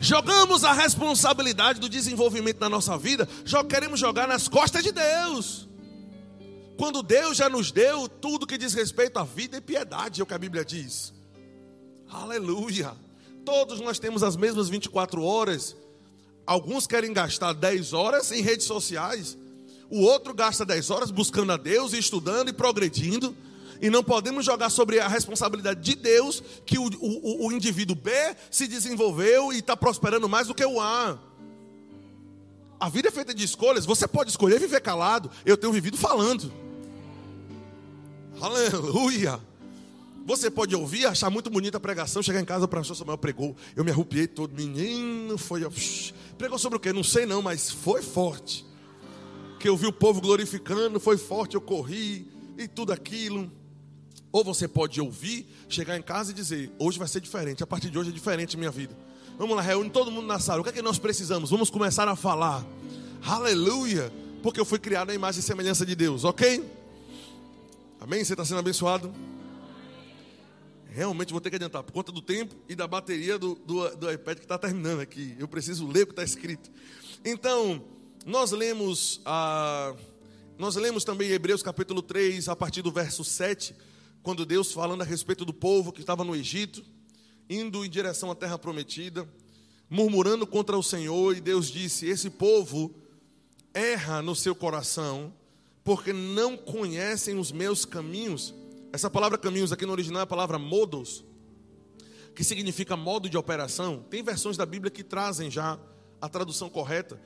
[0.00, 5.67] Jogamos a responsabilidade do desenvolvimento da nossa vida, já queremos jogar nas costas de Deus.
[6.78, 10.26] Quando Deus já nos deu tudo que diz respeito à vida e piedade, é o
[10.26, 11.12] que a Bíblia diz.
[12.08, 12.92] Aleluia.
[13.44, 15.76] Todos nós temos as mesmas 24 horas.
[16.46, 19.36] Alguns querem gastar 10 horas em redes sociais.
[19.90, 23.36] O outro gasta 10 horas buscando a Deus, estudando e progredindo.
[23.82, 28.12] E não podemos jogar sobre a responsabilidade de Deus que o, o, o indivíduo B
[28.52, 31.18] se desenvolveu e está prosperando mais do que o A.
[32.78, 33.84] A vida é feita de escolhas.
[33.84, 35.28] Você pode escolher viver calado.
[35.44, 36.67] Eu tenho vivido falando.
[38.40, 39.40] Aleluia.
[40.24, 43.56] Você pode ouvir, achar muito bonita a pregação, chegar em casa, o professor Samuel pregou.
[43.74, 45.66] Eu me arrupiei todo, menino, foi.
[46.36, 46.92] Pregou sobre o quê?
[46.92, 48.64] Não sei não, mas foi forte.
[49.58, 53.50] Que eu vi o povo glorificando, foi forte, eu corri e tudo aquilo.
[54.30, 57.90] Ou você pode ouvir, chegar em casa e dizer: hoje vai ser diferente, a partir
[57.90, 58.94] de hoje é diferente minha vida.
[59.38, 60.60] Vamos lá, reúne todo mundo na sala.
[60.60, 61.50] O que é que nós precisamos?
[61.50, 62.64] Vamos começar a falar.
[63.24, 64.12] Aleluia!
[64.42, 66.77] Porque eu fui criado na imagem e semelhança de Deus, ok?
[68.00, 68.24] Amém?
[68.24, 69.12] Você está sendo abençoado?
[70.98, 74.10] realmente vou ter que adiantar por conta do tempo e da bateria do, do, do
[74.10, 75.36] iPad que está terminando aqui.
[75.38, 76.70] Eu preciso ler o que está escrito.
[77.24, 77.84] Então,
[78.26, 79.94] nós lemos, ah,
[80.58, 83.76] nós lemos também Hebreus capítulo 3, a partir do verso 7,
[84.24, 86.84] quando Deus falando a respeito do povo que estava no Egito,
[87.48, 89.28] indo em direção à terra prometida,
[89.88, 92.92] murmurando contra o Senhor, e Deus disse: Esse povo
[93.72, 95.32] erra no seu coração,
[95.88, 98.54] porque não conhecem os meus caminhos.
[98.92, 101.24] Essa palavra caminhos aqui no original é a palavra modos,
[102.34, 104.04] que significa modo de operação.
[104.10, 105.78] Tem versões da Bíblia que trazem já
[106.20, 107.18] a tradução correta.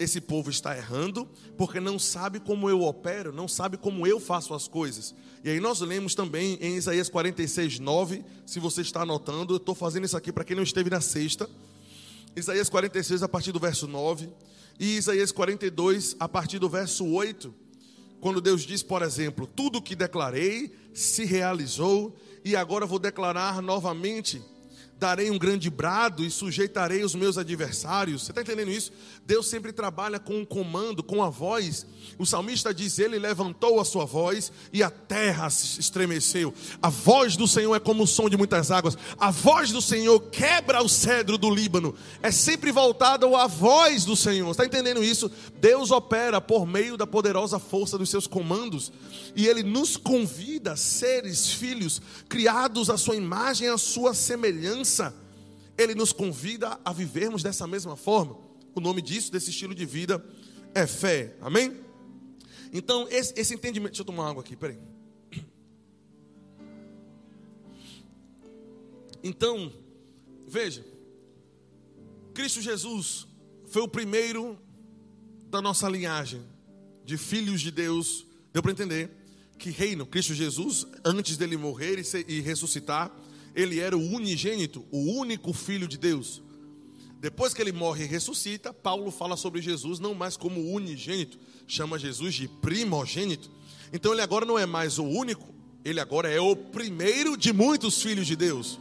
[0.00, 4.54] Esse povo está errando porque não sabe como eu opero, não sabe como eu faço
[4.54, 5.14] as coisas.
[5.44, 8.24] E aí nós lemos também em Isaías 46, 9.
[8.44, 11.48] Se você está anotando, eu estou fazendo isso aqui para quem não esteve na sexta.
[12.34, 14.28] Isaías 46, a partir do verso 9.
[14.80, 17.62] E Isaías 42, a partir do verso 8.
[18.24, 23.60] Quando Deus diz, por exemplo, tudo o que declarei se realizou, e agora vou declarar
[23.60, 24.42] novamente
[24.98, 28.22] darei um grande brado e sujeitarei os meus adversários.
[28.22, 28.92] Você está entendendo isso?
[29.26, 31.86] Deus sempre trabalha com um comando, com a voz.
[32.18, 36.54] O salmista diz: Ele levantou a sua voz e a terra se estremeceu.
[36.80, 38.96] A voz do Senhor é como o som de muitas águas.
[39.18, 41.94] A voz do Senhor quebra o cedro do Líbano.
[42.22, 44.50] É sempre voltada à voz do Senhor.
[44.50, 45.30] Está entendendo isso?
[45.60, 48.92] Deus opera por meio da poderosa força dos seus comandos.
[49.34, 54.83] E Ele nos convida, seres, filhos, criados à sua imagem, à sua semelhança
[55.76, 58.38] ele nos convida a vivermos dessa mesma forma.
[58.74, 60.24] O nome disso, desse estilo de vida,
[60.74, 61.36] é fé.
[61.40, 61.76] Amém?
[62.72, 63.92] Então, esse, esse entendimento.
[63.92, 64.78] Deixa eu tomar água aqui, peraí.
[69.22, 69.72] Então,
[70.46, 70.84] veja,
[72.34, 73.26] Cristo Jesus
[73.68, 74.58] foi o primeiro
[75.48, 76.42] da nossa linhagem
[77.04, 78.26] de filhos de Deus.
[78.52, 79.10] Deu para entender
[79.58, 83.10] que reino Cristo Jesus, antes dele morrer e, ser, e ressuscitar,
[83.54, 86.42] ele era o unigênito, o único filho de Deus.
[87.20, 91.98] Depois que ele morre e ressuscita, Paulo fala sobre Jesus não mais como unigênito, chama
[91.98, 93.50] Jesus de primogênito.
[93.92, 98.02] Então ele agora não é mais o único, ele agora é o primeiro de muitos
[98.02, 98.78] filhos de Deus.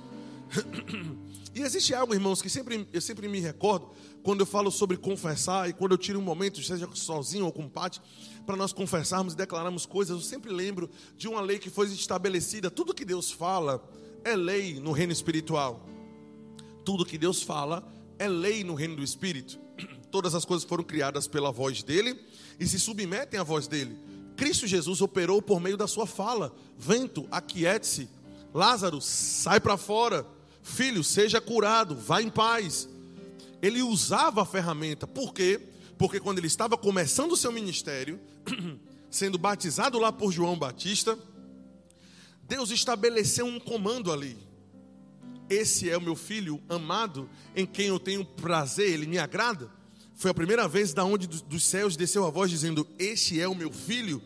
[1.56, 3.92] E existe algo, irmãos, que sempre, eu sempre me recordo
[4.24, 7.70] quando eu falo sobre confessar e quando eu tiro um momento, seja sozinho ou com
[7.70, 8.02] Pati,
[8.44, 12.72] para nós confessarmos e declararmos coisas, eu sempre lembro de uma lei que foi estabelecida.
[12.72, 13.88] Tudo que Deus fala,
[14.24, 15.88] é lei no reino espiritual.
[16.86, 17.84] Tudo que Deus fala
[18.20, 19.60] é lei no reino do espírito.
[20.12, 22.20] Todas as coisas foram criadas pela voz dele
[22.60, 23.98] e se submetem à voz dele.
[24.36, 28.10] Cristo Jesus operou por meio da sua fala: Vento, aquiete-se.
[28.54, 30.26] Lázaro, sai para fora.
[30.62, 32.88] Filho, seja curado, vá em paz.
[33.62, 35.60] Ele usava a ferramenta, por quê?
[35.98, 38.20] Porque quando ele estava começando o seu ministério,
[39.10, 41.18] sendo batizado lá por João Batista,
[42.54, 44.38] Deus estabeleceu um comando ali.
[45.50, 49.72] Esse é o meu filho amado, em quem eu tenho prazer, ele me agrada.
[50.14, 53.56] Foi a primeira vez da onde dos céus desceu a voz dizendo: Este é o
[53.56, 54.22] meu filho,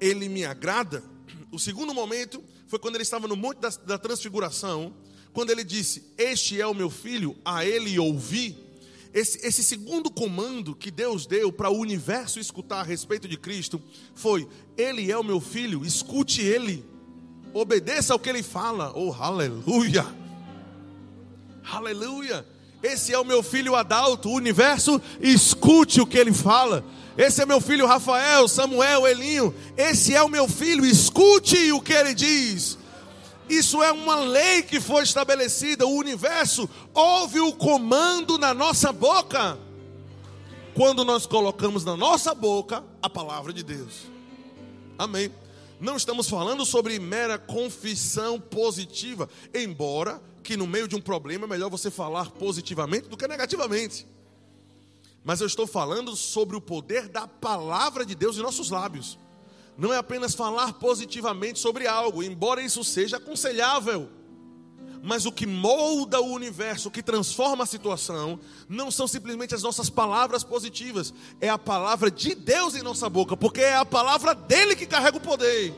[0.00, 1.02] ele me agrada.
[1.50, 4.94] O segundo momento foi quando ele estava no monte da, da transfiguração,
[5.32, 8.56] quando ele disse: Este é o meu filho, a ele ouvi.
[9.12, 13.82] Esse, esse segundo comando que Deus deu para o universo escutar a respeito de Cristo
[14.14, 16.93] foi: Ele é o meu filho, escute ele
[17.54, 18.92] obedeça ao que ele fala.
[18.94, 20.04] Oh, aleluia!
[21.70, 22.46] Aleluia!
[22.82, 26.84] Esse é o meu filho Adalto, o universo, escute o que ele fala.
[27.16, 29.54] Esse é meu filho Rafael, Samuel, Elinho.
[29.74, 32.76] Esse é o meu filho, escute o que ele diz.
[33.48, 35.86] Isso é uma lei que foi estabelecida.
[35.86, 39.58] O universo ouve o comando na nossa boca.
[40.74, 44.02] Quando nós colocamos na nossa boca a palavra de Deus.
[44.98, 45.30] Amém.
[45.84, 51.46] Não estamos falando sobre mera confissão positiva, embora que no meio de um problema é
[51.46, 54.06] melhor você falar positivamente do que negativamente.
[55.22, 59.18] Mas eu estou falando sobre o poder da palavra de Deus em nossos lábios.
[59.76, 64.08] Não é apenas falar positivamente sobre algo, embora isso seja aconselhável.
[65.06, 69.62] Mas o que molda o universo, o que transforma a situação, não são simplesmente as
[69.62, 71.12] nossas palavras positivas,
[71.42, 75.18] é a palavra de Deus em nossa boca, porque é a palavra dele que carrega
[75.18, 75.74] o poder.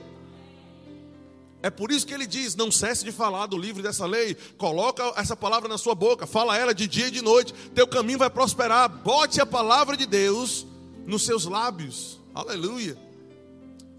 [1.61, 5.03] É por isso que ele diz: não cesse de falar do livro dessa lei, coloca
[5.17, 8.31] essa palavra na sua boca, fala ela de dia e de noite, teu caminho vai
[8.31, 8.89] prosperar.
[8.89, 10.65] Bote a palavra de Deus
[11.05, 12.21] nos seus lábios.
[12.33, 13.06] Aleluia.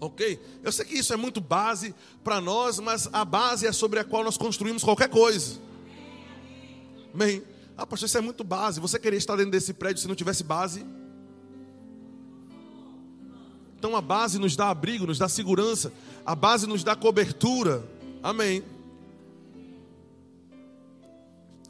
[0.00, 0.40] Ok?
[0.62, 4.04] Eu sei que isso é muito base para nós, mas a base é sobre a
[4.04, 5.58] qual nós construímos qualquer coisa.
[7.12, 7.42] Amém?
[7.76, 8.80] Ah, pastor, isso é muito base.
[8.80, 10.84] Você queria estar dentro desse prédio se não tivesse base?
[13.78, 15.92] Então a base nos dá abrigo, nos dá segurança,
[16.26, 17.88] a base nos dá cobertura.
[18.22, 18.62] Amém.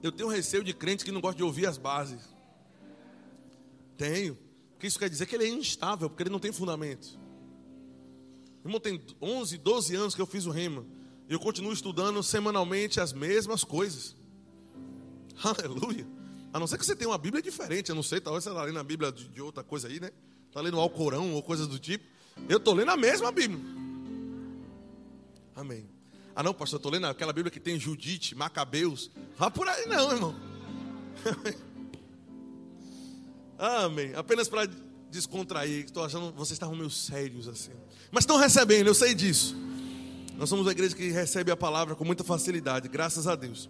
[0.02, 2.22] Eu tenho receio de crente que não gosta de ouvir as bases.
[3.96, 4.38] Tenho.
[4.72, 7.18] Porque isso quer dizer que ele é instável, porque ele não tem fundamento.
[8.68, 10.84] Irmão, tem 11, 12 anos que eu fiz o rema.
[11.26, 14.14] E eu continuo estudando semanalmente as mesmas coisas.
[15.42, 16.06] Aleluia.
[16.52, 17.88] A não ser que você tenha uma Bíblia diferente.
[17.88, 20.10] Eu não sei, talvez você está lendo a Bíblia de, outra coisa aí, né?
[20.48, 22.04] Está lendo o Alcorão ou coisas do tipo.
[22.46, 23.58] Eu estou lendo a mesma Bíblia.
[25.56, 25.88] Amém.
[26.36, 29.10] Ah, não, pastor, eu estou lendo aquela Bíblia que tem Judite, Macabeus.
[29.36, 30.36] Vá por aí, não, irmão.
[33.58, 34.14] Amém.
[34.14, 34.68] Apenas para
[35.10, 37.72] descontrair, estou achando vocês estavam meio sérios assim.
[38.10, 39.56] Mas estão recebendo, eu sei disso.
[40.36, 43.68] Nós somos uma igreja que recebe a palavra com muita facilidade, graças a Deus.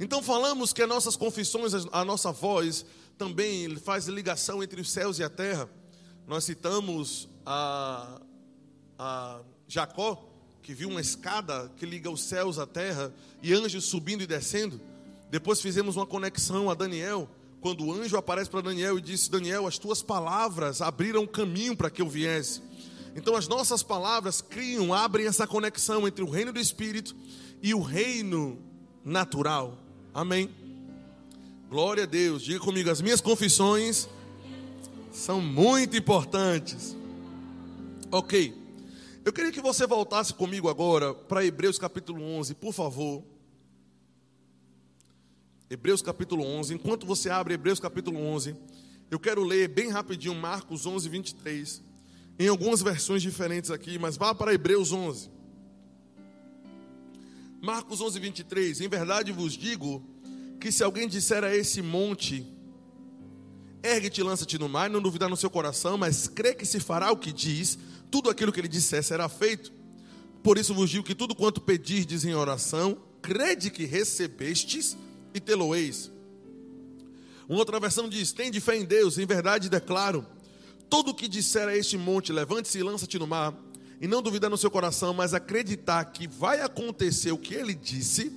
[0.00, 2.84] Então falamos que as nossas confissões, a nossa voz
[3.16, 5.68] também faz ligação entre os céus e a terra.
[6.26, 8.20] Nós citamos a,
[8.98, 10.28] a Jacó,
[10.62, 14.80] que viu uma escada que liga os céus à terra e anjos subindo e descendo.
[15.30, 17.28] Depois fizemos uma conexão a Daniel,
[17.60, 21.90] quando o anjo aparece para Daniel e disse: Daniel, as tuas palavras abriram caminho para
[21.90, 22.62] que eu viesse.
[23.16, 27.16] Então, as nossas palavras criam, abrem essa conexão entre o reino do Espírito
[27.62, 28.58] e o reino
[29.04, 29.76] natural.
[30.14, 30.50] Amém.
[31.68, 32.42] Glória a Deus.
[32.42, 34.08] Diga comigo, as minhas confissões
[35.10, 36.96] são muito importantes.
[38.10, 38.56] Ok.
[39.24, 43.22] Eu queria que você voltasse comigo agora para Hebreus capítulo 11, por favor.
[45.70, 46.72] Hebreus capítulo 11.
[46.72, 48.56] Enquanto você abre Hebreus capítulo 11,
[49.10, 51.82] eu quero ler bem rapidinho Marcos 11, 23.
[52.38, 55.30] Em algumas versões diferentes aqui, mas vá para Hebreus 11.
[57.60, 58.80] Marcos 11, 23.
[58.80, 60.02] Em verdade vos digo
[60.58, 62.46] que se alguém disser a esse monte,
[63.82, 67.16] ergue-te lança-te no mar, não duvidar no seu coração, mas crê que se fará o
[67.16, 67.78] que diz,
[68.10, 69.70] tudo aquilo que ele disser será feito.
[70.42, 74.96] Por isso vos digo que tudo quanto pedirdes em oração, crede que recebestes
[75.34, 76.10] e tê-lo-eis.
[77.48, 80.26] Uma outra versão diz: Tende fé em Deus, em verdade declaro.
[80.90, 83.54] Todo o que disser a este monte, levante-se e lança-te no mar,
[84.00, 88.32] e não duvidar no seu coração, mas acreditar que vai acontecer o que ele disse,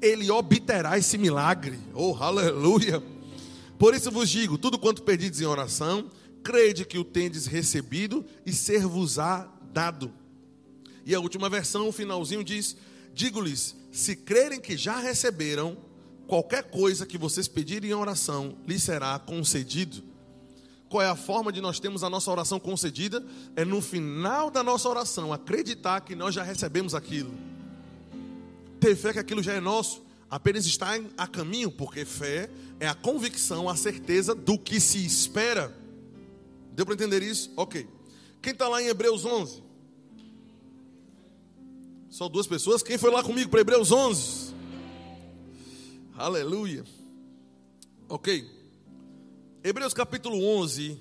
[0.00, 1.78] ele obterá esse milagre.
[1.94, 3.02] Oh, aleluia!
[3.78, 6.10] Por isso vos digo: tudo quanto pedides em oração,
[6.42, 10.12] crede que o tendes recebido e ser-vos-á dado.
[11.04, 12.76] E a última versão, o finalzinho diz:
[13.14, 15.76] Digo-lhes, se crerem que já receberam,
[16.28, 20.04] qualquer coisa que vocês pedirem em oração, lhes será concedido.
[20.88, 23.24] Qual é a forma de nós termos a nossa oração concedida?
[23.56, 27.32] É no final da nossa oração, acreditar que nós já recebemos aquilo.
[28.78, 32.94] Ter fé que aquilo já é nosso, apenas está a caminho, porque fé é a
[32.94, 35.74] convicção, a certeza do que se espera.
[36.72, 37.50] Deu para entender isso?
[37.56, 37.88] Ok.
[38.40, 39.62] Quem está lá em Hebreus 11?
[42.10, 42.82] Só duas pessoas.
[42.82, 44.47] Quem foi lá comigo para Hebreus 11?
[46.18, 46.84] Aleluia.
[48.08, 48.44] Ok.
[49.62, 51.00] Hebreus capítulo 11,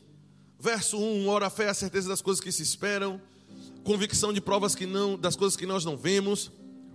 [0.59, 1.27] verso 1.
[1.27, 3.19] Ora, a fé é a certeza das coisas que se esperam,
[3.83, 6.51] convicção de provas que não, das coisas que nós não vemos.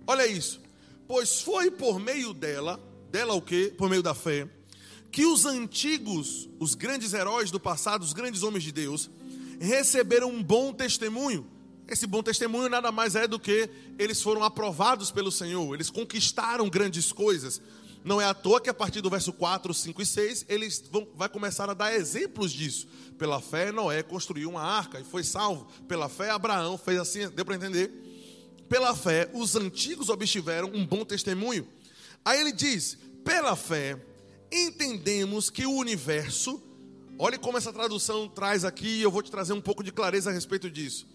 [0.07, 0.61] Olha isso.
[1.05, 2.79] Pois foi por meio dela,
[3.11, 3.73] dela o quê?
[3.77, 4.47] Por meio da fé
[5.11, 9.11] que os antigos, os grandes heróis do passado, os grandes homens de Deus,
[9.59, 11.45] receberam um bom testemunho.
[11.87, 16.67] Esse bom testemunho nada mais é do que eles foram aprovados pelo Senhor, eles conquistaram
[16.67, 17.61] grandes coisas.
[18.03, 21.07] Não é à toa que a partir do verso 4, 5 e 6, eles vão
[21.15, 22.87] vai começar a dar exemplos disso.
[23.17, 25.67] Pela fé, Noé construiu uma arca e foi salvo.
[25.87, 27.91] Pela fé, Abraão fez assim, deu para entender?
[28.67, 31.67] Pela fé, os antigos obtiveram um bom testemunho.
[32.25, 33.97] Aí ele diz: pela fé,
[34.51, 36.61] entendemos que o universo,
[37.17, 40.33] olhe como essa tradução traz aqui, eu vou te trazer um pouco de clareza a
[40.33, 41.07] respeito disso.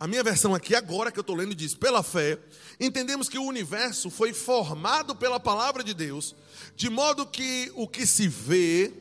[0.00, 2.38] A minha versão aqui, agora que eu estou lendo, diz: pela fé,
[2.78, 6.36] entendemos que o universo foi formado pela palavra de Deus,
[6.76, 8.92] de modo que o que se vê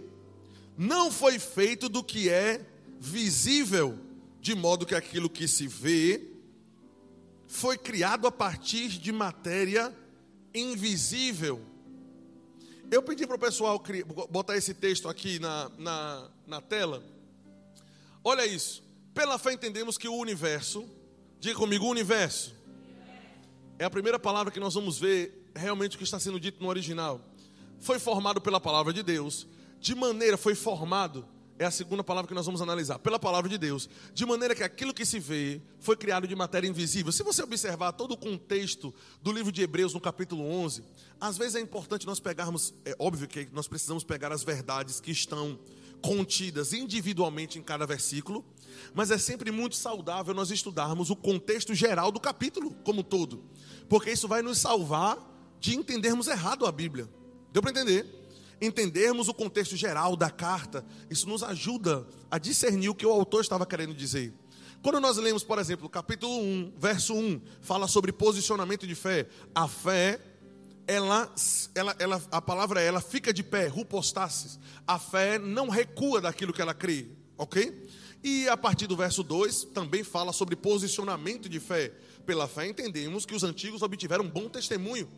[0.78, 2.66] não foi feito do que é
[3.00, 3.98] visível,
[4.42, 6.22] de modo que aquilo que se vê
[7.48, 9.96] foi criado a partir de matéria
[10.54, 11.62] invisível.
[12.90, 13.82] Eu pedi para o pessoal
[14.30, 17.04] botar esse texto aqui na, na, na tela.
[18.24, 18.84] Olha isso.
[19.14, 20.88] Pela fé entendemos que o universo,
[21.40, 22.56] diga comigo, universo,
[23.80, 26.70] é a primeira palavra que nós vamos ver realmente o que está sendo dito no
[26.70, 27.22] original.
[27.80, 29.48] Foi formado pela palavra de Deus,
[29.80, 31.26] de maneira foi formado
[31.60, 34.64] é a segunda palavra que nós vamos analisar, pela palavra de Deus, de maneira que
[34.64, 37.12] aquilo que se vê foi criado de matéria invisível.
[37.12, 40.84] Se você observar todo o contexto do livro de Hebreus, no capítulo 11,
[41.20, 45.12] às vezes é importante nós pegarmos, é óbvio que nós precisamos pegar as verdades que
[45.12, 45.60] estão
[46.02, 48.46] contidas individualmente em cada versículo,
[48.94, 53.44] mas é sempre muito saudável nós estudarmos o contexto geral do capítulo como todo,
[53.90, 55.18] porque isso vai nos salvar
[55.60, 57.10] de entendermos errado a Bíblia.
[57.52, 58.06] Deu para entender?
[58.62, 63.42] Entendermos o contexto geral da carta, isso nos ajuda a discernir o que o autor
[63.42, 64.34] estava querendo dizer.
[64.82, 69.28] Quando nós lemos, por exemplo, capítulo 1, verso 1, fala sobre posicionamento de fé.
[69.54, 70.20] A fé,
[70.88, 71.30] ela,
[71.76, 74.58] ela, ela, a palavra ela fica de pé, rupostasis.
[74.88, 77.08] A fé não recua daquilo que ela crê,
[77.38, 77.88] ok?
[78.24, 81.94] E a partir do verso 2, também fala sobre posicionamento de fé.
[82.26, 85.10] Pela fé entendemos que os antigos obtiveram um bom testemunho.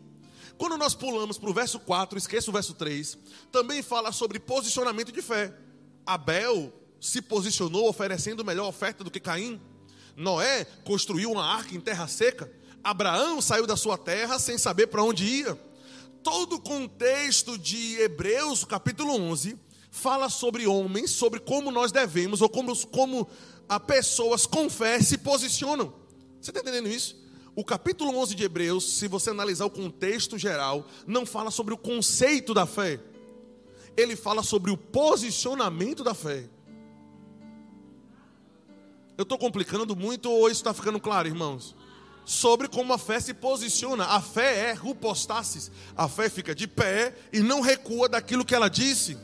[0.58, 3.16] Quando nós pulamos para o verso 4, esqueça o verso 3,
[3.50, 5.54] também fala sobre posicionamento de fé.
[6.04, 9.60] Abel se posicionou oferecendo melhor oferta do que Caim.
[10.16, 12.52] Noé construiu uma arca em terra seca.
[12.82, 15.58] Abraão saiu da sua terra sem saber para onde ia.
[16.22, 19.58] Todo o contexto de Hebreus, capítulo 11,
[19.90, 23.28] fala sobre homens, sobre como nós devemos, ou como, como
[23.68, 25.92] a pessoas com fé se posicionam.
[26.40, 27.16] Você está entendendo isso?
[27.54, 31.78] O capítulo 11 de Hebreus, se você analisar o contexto geral, não fala sobre o
[31.78, 33.00] conceito da fé.
[33.96, 36.48] Ele fala sobre o posicionamento da fé.
[39.18, 41.76] Eu estou complicando muito ou isso está ficando claro, irmãos?
[42.24, 44.04] Sobre como a fé se posiciona.
[44.04, 45.70] A fé é rupostasis.
[45.96, 49.16] A fé fica de pé e não recua daquilo que ela disse.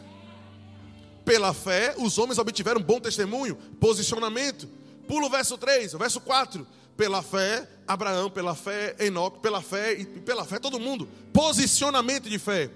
[1.25, 4.69] Pela fé, os homens obtiveram bom testemunho, posicionamento.
[5.09, 6.67] Pula o verso 3, o verso 4.
[6.97, 11.09] Pela fé, Abraão, pela fé, Enoque, pela fé e pela fé todo mundo.
[11.33, 12.71] Posicionamento de fé.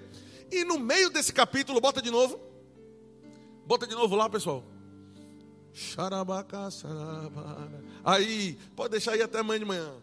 [0.51, 2.39] E no meio desse capítulo, bota de novo.
[3.65, 4.63] Bota de novo lá, pessoal.
[8.03, 9.93] Aí, pode deixar aí até amanhã de manhã.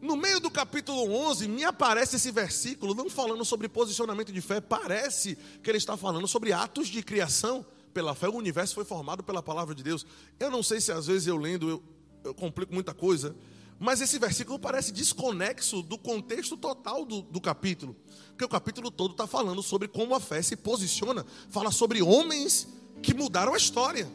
[0.00, 4.60] No meio do capítulo 11, me aparece esse versículo, não falando sobre posicionamento de fé,
[4.60, 7.66] parece que ele está falando sobre atos de criação.
[7.92, 10.06] Pela fé, o universo foi formado pela palavra de Deus.
[10.38, 11.82] Eu não sei se às vezes eu lendo eu,
[12.22, 13.34] eu complico muita coisa,
[13.78, 17.96] mas esse versículo parece desconexo do contexto total do, do capítulo.
[18.28, 22.68] Porque o capítulo todo está falando sobre como a fé se posiciona, fala sobre homens
[23.02, 24.08] que mudaram a história.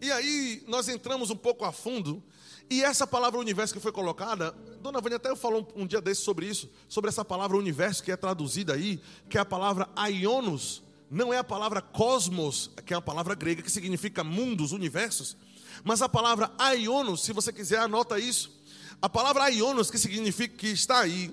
[0.00, 2.22] E aí nós entramos um pouco a fundo,
[2.70, 6.46] e essa palavra universo que foi colocada, Dona Vânia até falou um, dia desse sobre
[6.46, 11.32] isso, sobre essa palavra universo que é traduzida aí, que é a palavra aionos, não
[11.32, 15.36] é a palavra cosmos, que é a palavra grega que significa mundos, universos,
[15.82, 18.58] mas a palavra aionos, se você quiser anota isso.
[19.00, 21.32] A palavra aionos que significa que está aí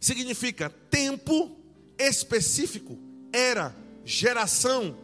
[0.00, 1.56] significa tempo
[1.98, 2.98] específico,
[3.32, 3.74] era,
[4.04, 4.96] geração,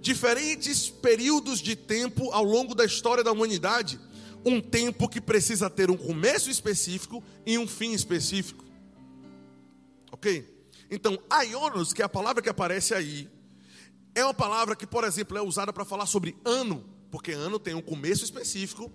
[0.00, 4.00] diferentes períodos de tempo ao longo da história da humanidade.
[4.44, 8.64] Um tempo que precisa ter um começo específico e um fim específico.
[10.10, 10.60] Ok?
[10.90, 13.28] Então, aionos, que é a palavra que aparece aí,
[14.14, 17.74] é uma palavra que, por exemplo, é usada para falar sobre ano, porque ano tem
[17.74, 18.90] um começo específico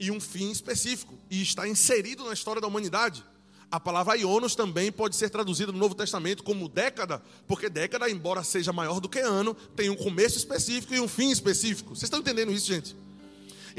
[0.00, 3.24] e um fim específico, e está inserido na história da humanidade.
[3.70, 8.42] A palavra ionos também pode ser traduzida no Novo Testamento como década, porque década, embora
[8.42, 11.90] seja maior do que ano, tem um começo específico e um fim específico.
[11.90, 12.96] Vocês estão entendendo isso, gente?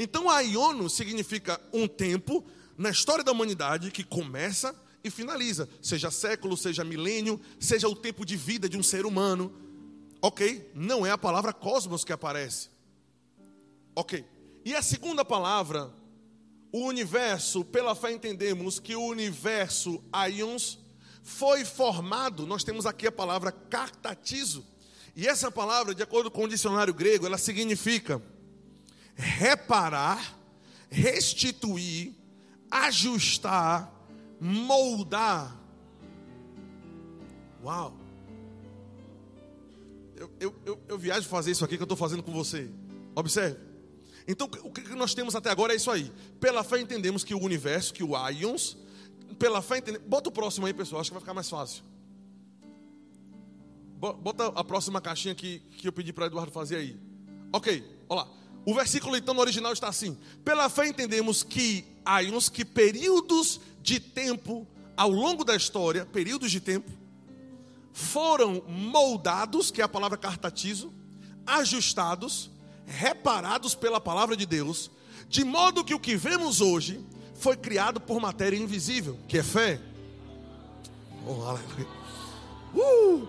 [0.02, 2.42] Então, a ionos significa um tempo
[2.74, 4.74] na história da humanidade que começa
[5.04, 9.52] e finaliza, seja século, seja milênio, seja o tempo de vida de um ser humano.
[10.22, 10.70] Ok?
[10.74, 12.70] Não é a palavra cosmos que aparece.
[13.94, 14.24] Ok.
[14.64, 15.92] E a segunda palavra
[16.72, 20.78] o universo, pela fé entendemos que o universo aions
[21.22, 24.64] foi formado, nós temos aqui a palavra cartatizo.
[25.14, 28.22] E essa palavra, de acordo com o dicionário grego, ela significa
[29.20, 30.38] reparar,
[30.88, 32.14] restituir,
[32.70, 33.92] ajustar,
[34.40, 35.56] moldar.
[37.62, 37.94] Uau!
[40.16, 42.70] Eu, eu, eu, eu viajo fazer isso aqui que eu estou fazendo com você.
[43.14, 43.58] Observe.
[44.26, 46.12] Então, o que nós temos até agora é isso aí.
[46.38, 48.76] Pela fé entendemos que o universo, que o Ions,
[49.38, 50.06] pela fé entendemos.
[50.06, 51.82] Bota o próximo aí, pessoal, acho que vai ficar mais fácil.
[53.98, 56.98] Bota a próxima caixinha que, que eu pedi para Eduardo fazer aí.
[57.52, 58.39] Ok, olha lá.
[58.64, 61.84] O versículo então no original está assim: Pela fé entendemos que
[62.22, 66.90] Ions, que períodos de tempo ao longo da história, períodos de tempo,
[67.92, 70.92] foram moldados, que é a palavra cartatizo,
[71.46, 72.50] ajustados
[72.86, 74.90] reparados pela palavra de Deus,
[75.28, 77.04] de modo que o que vemos hoje
[77.34, 79.80] foi criado por matéria invisível, que é fé.
[81.26, 81.86] Oh, aleluia.
[82.74, 83.28] Uh!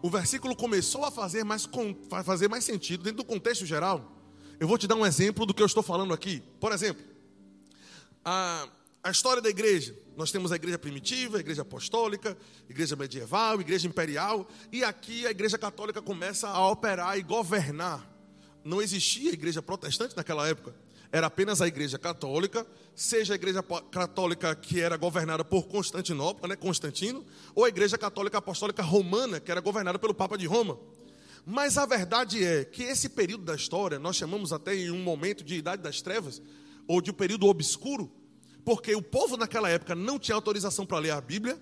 [0.00, 1.68] O versículo começou a fazer mais,
[2.12, 4.16] a fazer mais sentido dentro do contexto geral.
[4.60, 6.42] Eu vou te dar um exemplo do que eu estou falando aqui.
[6.60, 7.02] Por exemplo,
[8.24, 8.68] a,
[9.02, 9.96] a história da igreja.
[10.16, 12.36] Nós temos a igreja primitiva, a igreja apostólica,
[12.68, 17.22] a igreja medieval, a igreja imperial, e aqui a igreja católica começa a operar e
[17.22, 18.04] governar.
[18.64, 20.74] Não existia igreja protestante naquela época.
[21.10, 26.56] Era apenas a Igreja Católica, seja a Igreja Católica que era governada por Constantinopla, né,
[26.56, 30.78] Constantino, ou a Igreja Católica Apostólica Romana, que era governada pelo Papa de Roma.
[31.46, 35.42] Mas a verdade é que esse período da história, nós chamamos até em um momento
[35.42, 36.42] de Idade das Trevas,
[36.86, 38.10] ou de um período obscuro,
[38.64, 41.58] porque o povo naquela época não tinha autorização para ler a Bíblia,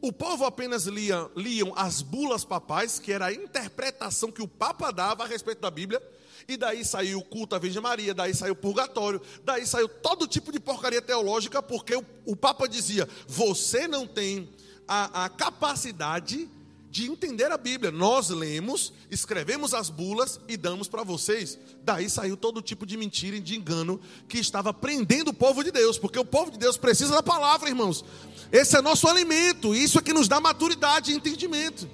[0.00, 4.92] o povo apenas lia, liam as bulas papais, que era a interpretação que o Papa
[4.92, 6.00] dava a respeito da Bíblia,
[6.46, 10.26] e daí saiu o culto à Virgem Maria, daí saiu o purgatório, daí saiu todo
[10.26, 14.48] tipo de porcaria teológica, porque o, o Papa dizia: você não tem
[14.86, 16.48] a, a capacidade
[16.90, 17.90] de entender a Bíblia.
[17.90, 21.58] Nós lemos, escrevemos as bulas e damos para vocês.
[21.82, 25.70] Daí saiu todo tipo de mentira e de engano que estava prendendo o povo de
[25.70, 28.04] Deus, porque o povo de Deus precisa da palavra, irmãos.
[28.50, 31.88] Esse é nosso alimento, isso é que nos dá maturidade e entendimento.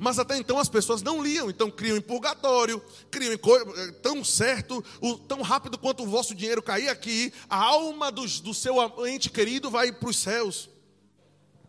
[0.00, 2.80] Mas até então as pessoas não liam, então criam em purgatório,
[3.10, 4.84] criam em eh, tão certo,
[5.26, 8.76] tão rápido quanto o vosso dinheiro cair aqui, a alma do, do seu
[9.08, 10.70] ente querido vai para os céus.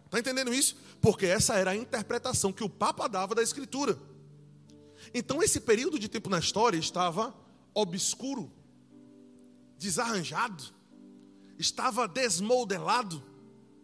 [0.06, 0.76] Está entendendo isso?
[1.02, 3.97] Porque essa era a interpretação que o Papa dava da Escritura.
[5.14, 7.34] Então esse período de tempo na história estava
[7.74, 8.52] obscuro,
[9.78, 10.64] desarranjado,
[11.58, 13.24] estava desmodelado.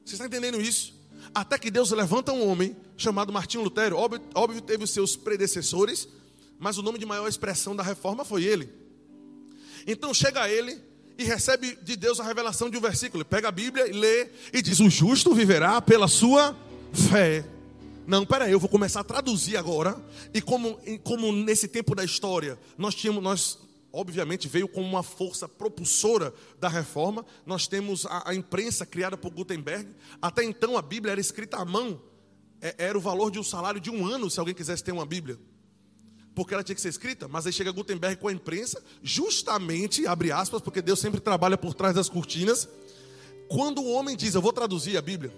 [0.03, 0.93] Você está entendendo isso?
[1.34, 3.97] Até que Deus levanta um homem chamado Martinho Lutero.
[3.97, 6.07] Óbvio, óbvio, teve os seus predecessores,
[6.59, 8.72] mas o nome de maior expressão da reforma foi ele.
[9.88, 10.82] Então chega ele
[11.18, 13.22] e recebe de Deus a revelação de um versículo.
[13.22, 16.55] Ele pega a Bíblia e lê e diz: O justo viverá pela sua
[16.96, 17.46] fé.
[18.08, 20.00] Não, peraí, eu vou começar a traduzir agora.
[20.34, 23.60] E como, como nesse tempo da história nós tínhamos, nós
[23.91, 27.26] obviamente veio como uma força propulsora da reforma.
[27.46, 29.89] Nós temos a, a, imprensa criada por Gutenberg.
[30.22, 32.02] Até então a Bíblia era escrita à mão.
[32.62, 35.06] É, era o valor de um salário de um ano se alguém quisesse ter uma
[35.06, 35.39] Bíblia.
[36.36, 40.34] Porque ela tinha que ser escrita, mas aí chega Gutenberg com a imprensa, justamente, abre
[40.34, 42.68] aspas, porque Deus sempre trabalha por trás das cortinas.
[43.48, 45.32] Quando o homem diz, eu vou traduzir a Bíblia,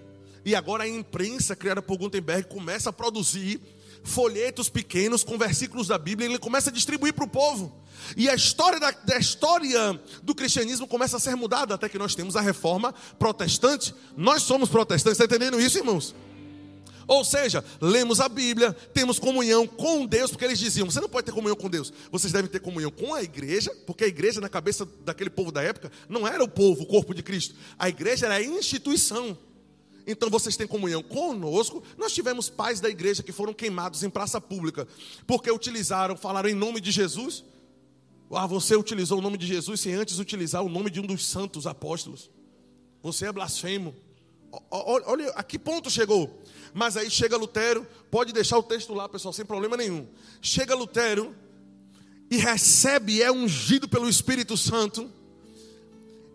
[0.48, 3.60] e agora a imprensa criada por Gutenberg começa a produzir
[4.02, 7.76] folhetos pequenos com versículos da Bíblia, e ele começa a distribuir para o povo.
[8.16, 12.16] E a história da, da, história do cristianismo começa a ser mudada até que nós
[12.16, 13.94] temos a reforma protestante.
[14.16, 16.16] Nós somos protestantes, está entendendo isso, irmãos?
[17.06, 21.26] Ou seja, lemos a Bíblia, temos comunhão com Deus, porque eles diziam: você não pode
[21.26, 24.48] ter comunhão com Deus, vocês devem ter comunhão com a igreja, porque a igreja, na
[24.48, 28.28] cabeça daquele povo da época, não era o povo, o corpo de Cristo, a igreja
[28.28, 29.38] era a instituição.
[30.08, 31.84] Então vocês têm comunhão conosco.
[31.98, 34.88] Nós tivemos pais da igreja que foram queimados em praça pública,
[35.28, 37.44] porque utilizaram, falaram em nome de Jesus.
[38.32, 41.26] Ah, você utilizou o nome de Jesus sem antes utilizar o nome de um dos
[41.26, 42.32] santos apóstolos.
[43.04, 43.94] Você é blasfemo.
[44.72, 46.42] Olha a que ponto chegou.
[46.74, 50.08] Mas aí chega Lutero, pode deixar o texto lá, pessoal, sem problema nenhum.
[50.42, 51.36] Chega Lutero
[52.32, 55.12] e recebe, é ungido pelo Espírito Santo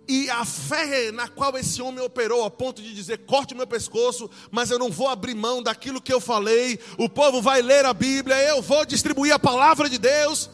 [0.09, 3.67] e a fé na qual esse homem operou, a ponto de dizer: corte o meu
[3.67, 6.79] pescoço, mas eu não vou abrir mão daquilo que eu falei.
[6.99, 10.51] O povo vai ler a Bíblia, eu vou distribuir a palavra de Deus.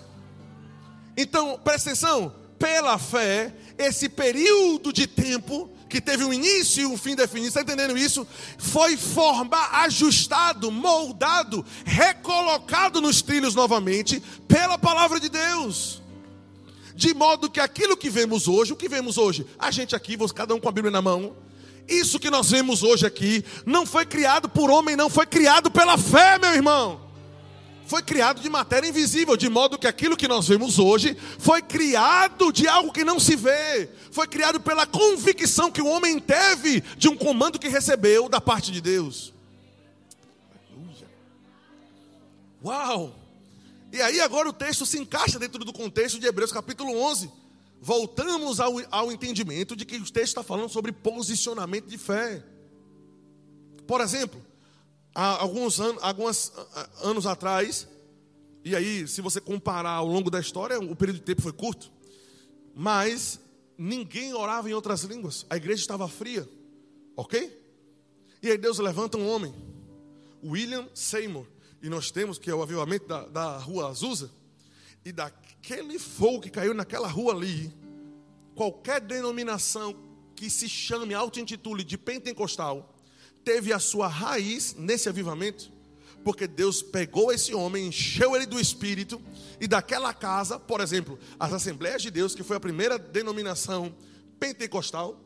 [1.16, 6.99] Então, presta atenção: pela fé, esse período de tempo, que teve um início e um
[6.99, 8.26] fim definido, está entendendo isso?
[8.59, 16.03] Foi formado, ajustado, moldado, recolocado nos trilhos novamente, pela palavra de Deus
[16.99, 20.53] de modo que aquilo que vemos hoje, o que vemos hoje, a gente aqui, cada
[20.53, 21.36] um com a Bíblia na mão,
[21.86, 25.96] isso que nós vemos hoje aqui, não foi criado por homem, não foi criado pela
[25.96, 27.01] fé, meu irmão.
[27.86, 32.53] Foi criado de matéria invisível, de modo que aquilo que nós vemos hoje foi criado
[32.53, 37.09] de algo que não se vê, foi criado pela convicção que o homem teve de
[37.09, 39.32] um comando que recebeu da parte de Deus.
[42.64, 43.28] Uau!
[43.91, 47.30] E aí agora o texto se encaixa dentro do contexto de Hebreus capítulo 11.
[47.80, 52.45] Voltamos ao, ao entendimento de que o texto está falando sobre posicionamento de fé.
[53.86, 54.45] Por exemplo,
[55.14, 56.53] há alguns, an alguns
[57.03, 57.89] anos atrás,
[58.64, 61.91] e aí se você comparar ao longo da história, o período de tempo foi curto,
[62.74, 63.41] mas
[63.78, 66.47] ninguém orava em outras línguas, a igreja estava fria,
[67.16, 67.57] ok?
[68.43, 69.55] E aí Deus levanta um homem,
[70.45, 71.47] William Seymour,
[71.83, 74.31] e nós temos, que é o avivamento da, da rua Azusa,
[75.05, 77.72] e daquele fogo que caiu naquela rua ali,
[78.55, 79.95] qualquer denominação
[80.35, 82.95] que se chame, auto-intitule de pentecostal,
[83.45, 85.72] teve a sua raiz nesse avivamento,
[86.24, 89.20] porque Deus pegou esse homem, encheu ele do Espírito,
[89.61, 93.95] e daquela casa, por exemplo, as Assembleias de Deus, que foi a primeira denominação
[94.39, 95.18] pentecostal,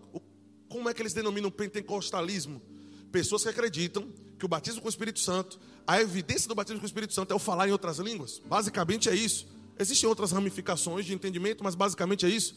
[0.68, 2.62] como é que eles denominam pentecostalismo?
[3.10, 6.84] Pessoas que acreditam que o batismo com o Espírito Santo a evidência do batismo com
[6.84, 8.40] o Espírito Santo é o falar em outras línguas.
[8.44, 9.46] Basicamente é isso.
[9.78, 12.54] Existem outras ramificações de entendimento, mas basicamente é isso.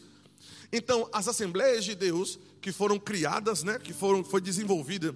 [0.72, 5.14] Então, as Assembleias de Deus que foram criadas, né, que foram foi desenvolvida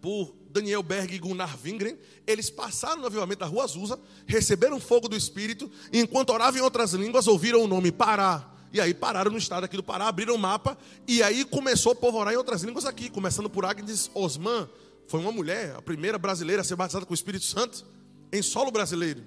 [0.00, 1.96] por Daniel Berg e Gunnar Wingren,
[2.26, 6.62] eles passaram no avivamento da Rua Azusa, receberam fogo do Espírito, e enquanto oravam em
[6.62, 8.50] outras línguas, ouviram o nome Pará.
[8.72, 11.94] E aí pararam no estado aqui do Pará, abriram o mapa, e aí começou a
[11.94, 14.68] povoar em outras línguas aqui, começando por Agnes Osman,
[15.06, 17.86] foi uma mulher, a primeira brasileira a ser batizada com o Espírito Santo,
[18.32, 19.22] em solo brasileiro.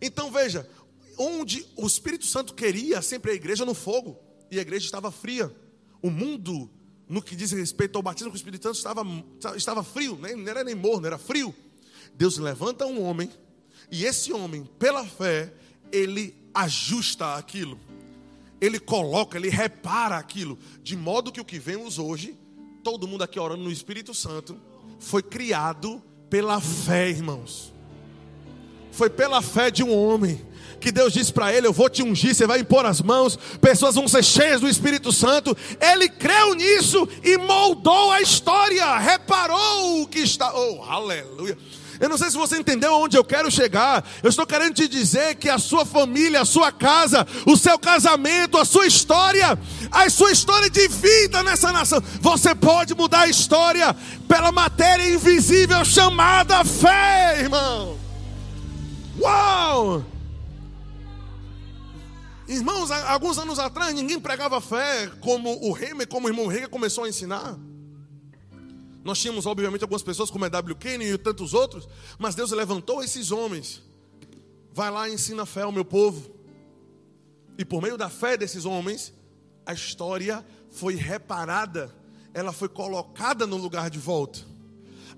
[0.00, 0.68] Então veja,
[1.16, 4.18] onde o Espírito Santo queria sempre a igreja no fogo,
[4.50, 5.54] e a igreja estava fria.
[6.02, 6.70] O mundo,
[7.08, 9.02] no que diz respeito ao batismo com o Espírito Santo, estava,
[9.56, 11.54] estava frio, não era nem morno, era frio.
[12.14, 13.30] Deus levanta um homem,
[13.90, 15.52] e esse homem, pela fé,
[15.90, 17.78] ele ajusta aquilo.
[18.60, 22.38] Ele coloca, ele repara aquilo, de modo que o que vemos hoje,
[22.84, 24.60] todo mundo aqui orando no Espírito Santo,
[25.02, 26.00] foi criado
[26.30, 27.72] pela fé, irmãos.
[28.92, 30.40] Foi pela fé de um homem
[30.80, 33.94] que Deus disse para ele: Eu vou te ungir, você vai impor as mãos, pessoas
[33.94, 35.56] vão ser cheias do Espírito Santo.
[35.80, 40.54] Ele creu nisso e moldou a história, reparou o que está.
[40.54, 41.58] Oh, aleluia.
[42.02, 44.04] Eu não sei se você entendeu aonde eu quero chegar.
[44.24, 48.58] Eu estou querendo te dizer que a sua família, a sua casa, o seu casamento,
[48.58, 49.56] a sua história,
[49.88, 53.94] a sua história de vida nessa nação, você pode mudar a história
[54.26, 57.96] pela matéria invisível chamada fé, irmão.
[59.20, 60.04] Uau!
[62.48, 67.04] Irmãos, alguns anos atrás ninguém pregava fé como o Reimer, como o irmão Reimer começou
[67.04, 67.56] a ensinar.
[69.04, 70.76] Nós tínhamos, obviamente, algumas pessoas como a W.
[70.76, 71.88] Kenny e tantos outros,
[72.18, 73.82] mas Deus levantou esses homens.
[74.72, 76.30] Vai lá e ensina fé ao meu povo.
[77.58, 79.12] E por meio da fé desses homens,
[79.66, 81.94] a história foi reparada,
[82.32, 84.40] ela foi colocada no lugar de volta.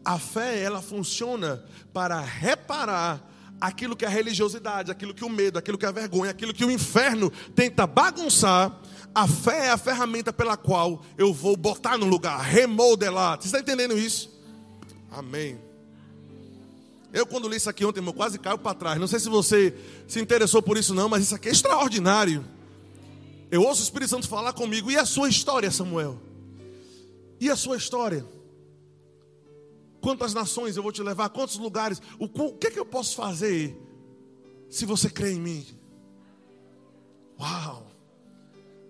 [0.04, 5.78] A fé, ela funciona para reparar aquilo que a religiosidade, aquilo que o medo, aquilo
[5.78, 8.80] que a vergonha, aquilo que o inferno tenta bagunçar,
[9.14, 13.40] a fé é a ferramenta pela qual eu vou botar no lugar, remodelar.
[13.40, 14.30] Você está entendendo isso?
[15.10, 15.58] Amém.
[17.12, 18.98] Eu, quando li isso aqui ontem, eu quase caio para trás.
[18.98, 19.72] Não sei se você
[20.08, 22.44] se interessou por isso, não, mas isso aqui é extraordinário.
[23.52, 24.90] Eu ouço o Espírito Santo falar comigo.
[24.90, 26.20] E a sua história, Samuel?
[27.38, 28.26] E a sua história?
[30.04, 31.30] Quantas nações eu vou te levar?
[31.30, 31.98] Quantos lugares?
[32.18, 33.74] O, o que é que eu posso fazer
[34.68, 35.66] se você crê em mim?
[37.40, 37.86] Uau!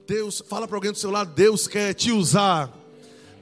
[0.08, 2.68] Deus, fala para alguém do seu lado, Deus quer te usar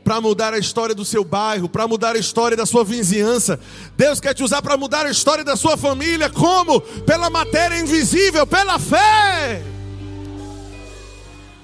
[0.05, 3.59] para mudar a história do seu bairro, para mudar a história da sua vizinhança.
[3.97, 6.79] Deus quer te usar para mudar a história da sua família, como?
[6.79, 9.64] Pela matéria invisível, pela fé.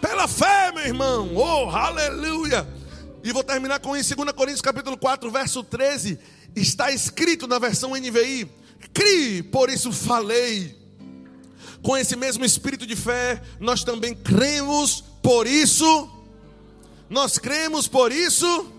[0.00, 1.30] Pela fé, meu irmão.
[1.34, 2.77] Oh, aleluia.
[3.22, 6.18] E vou terminar com isso, 2 Coríntios capítulo 4, verso 13.
[6.54, 8.48] Está escrito na versão NVI:
[8.92, 10.76] Crie, por isso falei.
[11.82, 16.10] Com esse mesmo espírito de fé, nós também cremos, por isso.
[17.08, 18.72] Nós cremos, por isso.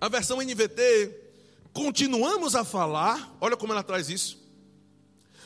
[0.00, 1.10] A versão NVT,
[1.72, 4.38] continuamos a falar, olha como ela traz isso.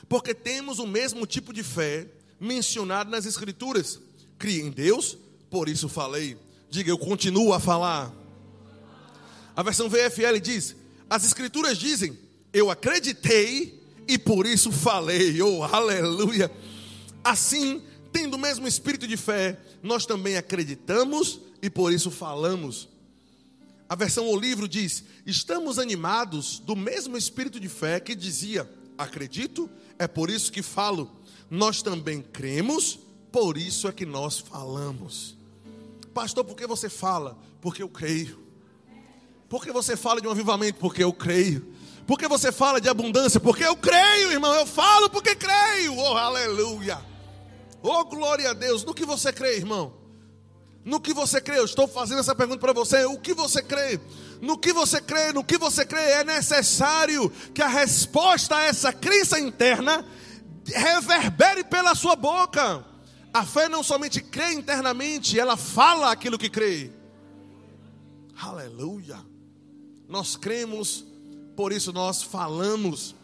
[0.08, 2.06] Porque temos o mesmo tipo de fé
[2.40, 4.00] mencionado nas Escrituras.
[4.38, 5.16] Crie em Deus,
[5.50, 6.36] por isso falei.
[6.68, 8.12] Diga, eu continuo a falar.
[9.54, 10.76] A versão VFL diz:
[11.08, 12.18] As Escrituras dizem,
[12.52, 15.40] eu acreditei e por isso falei.
[15.40, 16.50] Oh, aleluia!
[17.24, 17.82] Assim,
[18.12, 22.88] tendo o mesmo espírito de fé, nós também acreditamos e por isso falamos.
[23.88, 28.68] A versão O livro diz: Estamos animados do mesmo espírito de fé que dizia:
[28.98, 31.10] Acredito, é por isso que falo.
[31.50, 32.98] Nós também cremos,
[33.30, 35.35] por isso é que nós falamos.
[36.16, 37.36] Pastor, por que você fala?
[37.60, 38.42] Porque eu creio.
[39.50, 40.78] Por que você fala de um avivamento?
[40.78, 41.74] Porque eu creio.
[42.06, 43.38] Por que você fala de abundância?
[43.38, 44.54] Porque eu creio, irmão.
[44.54, 45.94] Eu falo porque creio.
[45.94, 46.98] Oh, aleluia.
[47.82, 48.82] Oh, glória a Deus.
[48.82, 49.92] No que você crê, irmão?
[50.86, 51.58] No que você crê?
[51.58, 53.04] Eu estou fazendo essa pergunta para você.
[53.04, 54.00] O que você crê?
[54.40, 55.34] No que você crê?
[55.34, 56.00] No que você crê?
[56.00, 60.02] É necessário que a resposta a essa crença interna
[60.64, 62.95] reverbere pela sua boca.
[63.36, 66.90] A fé não somente crê internamente, ela fala aquilo que crê.
[68.34, 69.22] Aleluia.
[70.08, 71.04] Nós cremos,
[71.54, 73.14] por isso nós falamos.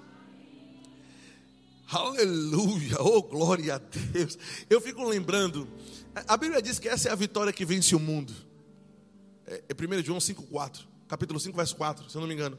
[1.91, 4.37] Aleluia, oh glória a Deus.
[4.69, 5.67] Eu fico lembrando,
[6.29, 8.35] a Bíblia diz que essa é a vitória que vence o mundo.
[9.47, 12.59] É, é 1 João 5,4, capítulo 5, verso 4, se eu não me engano.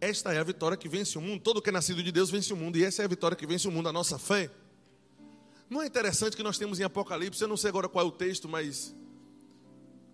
[0.00, 1.42] Esta é a vitória que vence o mundo.
[1.42, 2.78] Todo que é nascido de Deus vence o mundo.
[2.78, 4.50] E essa é a vitória que vence o mundo, a nossa fé.
[5.68, 8.12] Não é interessante que nós temos em Apocalipse, eu não sei agora qual é o
[8.12, 8.94] texto, mas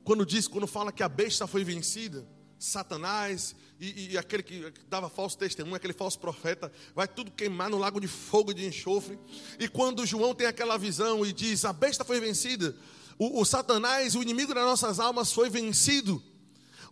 [0.03, 2.27] quando diz, quando fala que a besta foi vencida,
[2.59, 7.77] Satanás e, e, aquele que dava falso testemunho, aquele falso profeta, vai tudo queimar no
[7.77, 9.19] lago de fogo e de enxofre.
[9.59, 12.77] E quando João tem aquela visão e diz: A besta foi vencida,
[13.19, 16.23] o, o Satanás, o inimigo das nossas almas, foi vencido.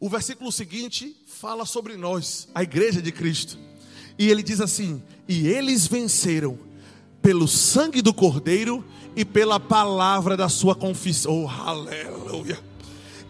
[0.01, 3.57] O versículo seguinte fala sobre nós, a igreja de Cristo.
[4.19, 6.59] E ele diz assim: E eles venceram
[7.23, 11.45] pelo sangue do Cordeiro e pela palavra da sua confissão.
[11.45, 12.59] Oh, aleluia!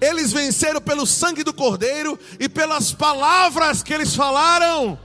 [0.00, 4.98] Eles venceram pelo sangue do Cordeiro e pelas palavras que eles falaram.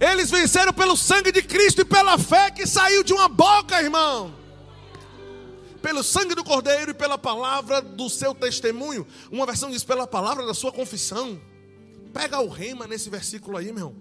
[0.00, 4.34] Eles venceram pelo sangue de Cristo e pela fé que saiu de uma boca, irmão.
[5.82, 9.06] Pelo sangue do Cordeiro e pela palavra do seu testemunho.
[9.30, 11.38] Uma versão diz pela palavra da sua confissão.
[12.14, 13.94] Pega o rema nesse versículo aí, meu.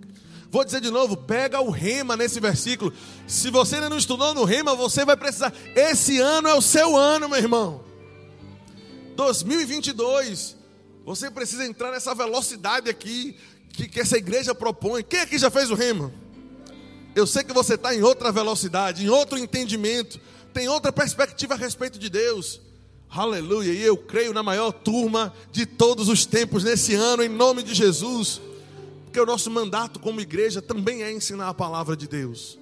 [0.51, 2.91] Vou dizer de novo, pega o rema nesse versículo.
[3.27, 5.53] Se você ainda não estudou no rema, você vai precisar.
[5.75, 7.83] Esse ano é o seu ano, meu irmão.
[9.15, 10.57] 2022,
[11.05, 13.37] você precisa entrar nessa velocidade aqui
[13.73, 15.03] que, que essa igreja propõe.
[15.03, 16.11] Quem aqui já fez o rema?
[17.15, 20.19] Eu sei que você está em outra velocidade, em outro entendimento,
[20.53, 22.59] tem outra perspectiva a respeito de Deus.
[23.09, 23.71] Aleluia.
[23.71, 27.73] E eu creio na maior turma de todos os tempos nesse ano, em nome de
[27.73, 28.41] Jesus.
[29.09, 32.59] Porque o nosso mandato como igreja também é ensinar a palavra de Deus.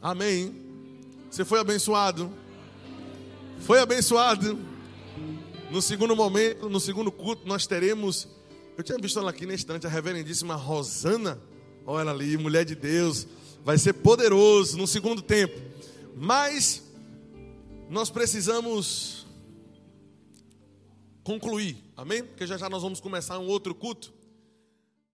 [0.00, 0.54] Amém.
[1.28, 2.30] Você foi abençoado?
[3.58, 4.56] Foi abençoado?
[5.68, 8.28] No segundo momento, no segundo culto, nós teremos.
[8.78, 11.36] Eu tinha visto ela aqui na estante, a reverendíssima Rosana.
[11.84, 13.26] Olha ela ali, mulher de Deus.
[13.64, 15.60] Vai ser poderoso no segundo tempo.
[16.14, 16.80] Mas
[17.90, 19.26] nós precisamos
[21.24, 22.22] concluir, amém?
[22.22, 24.14] Porque já já nós vamos começar um outro culto.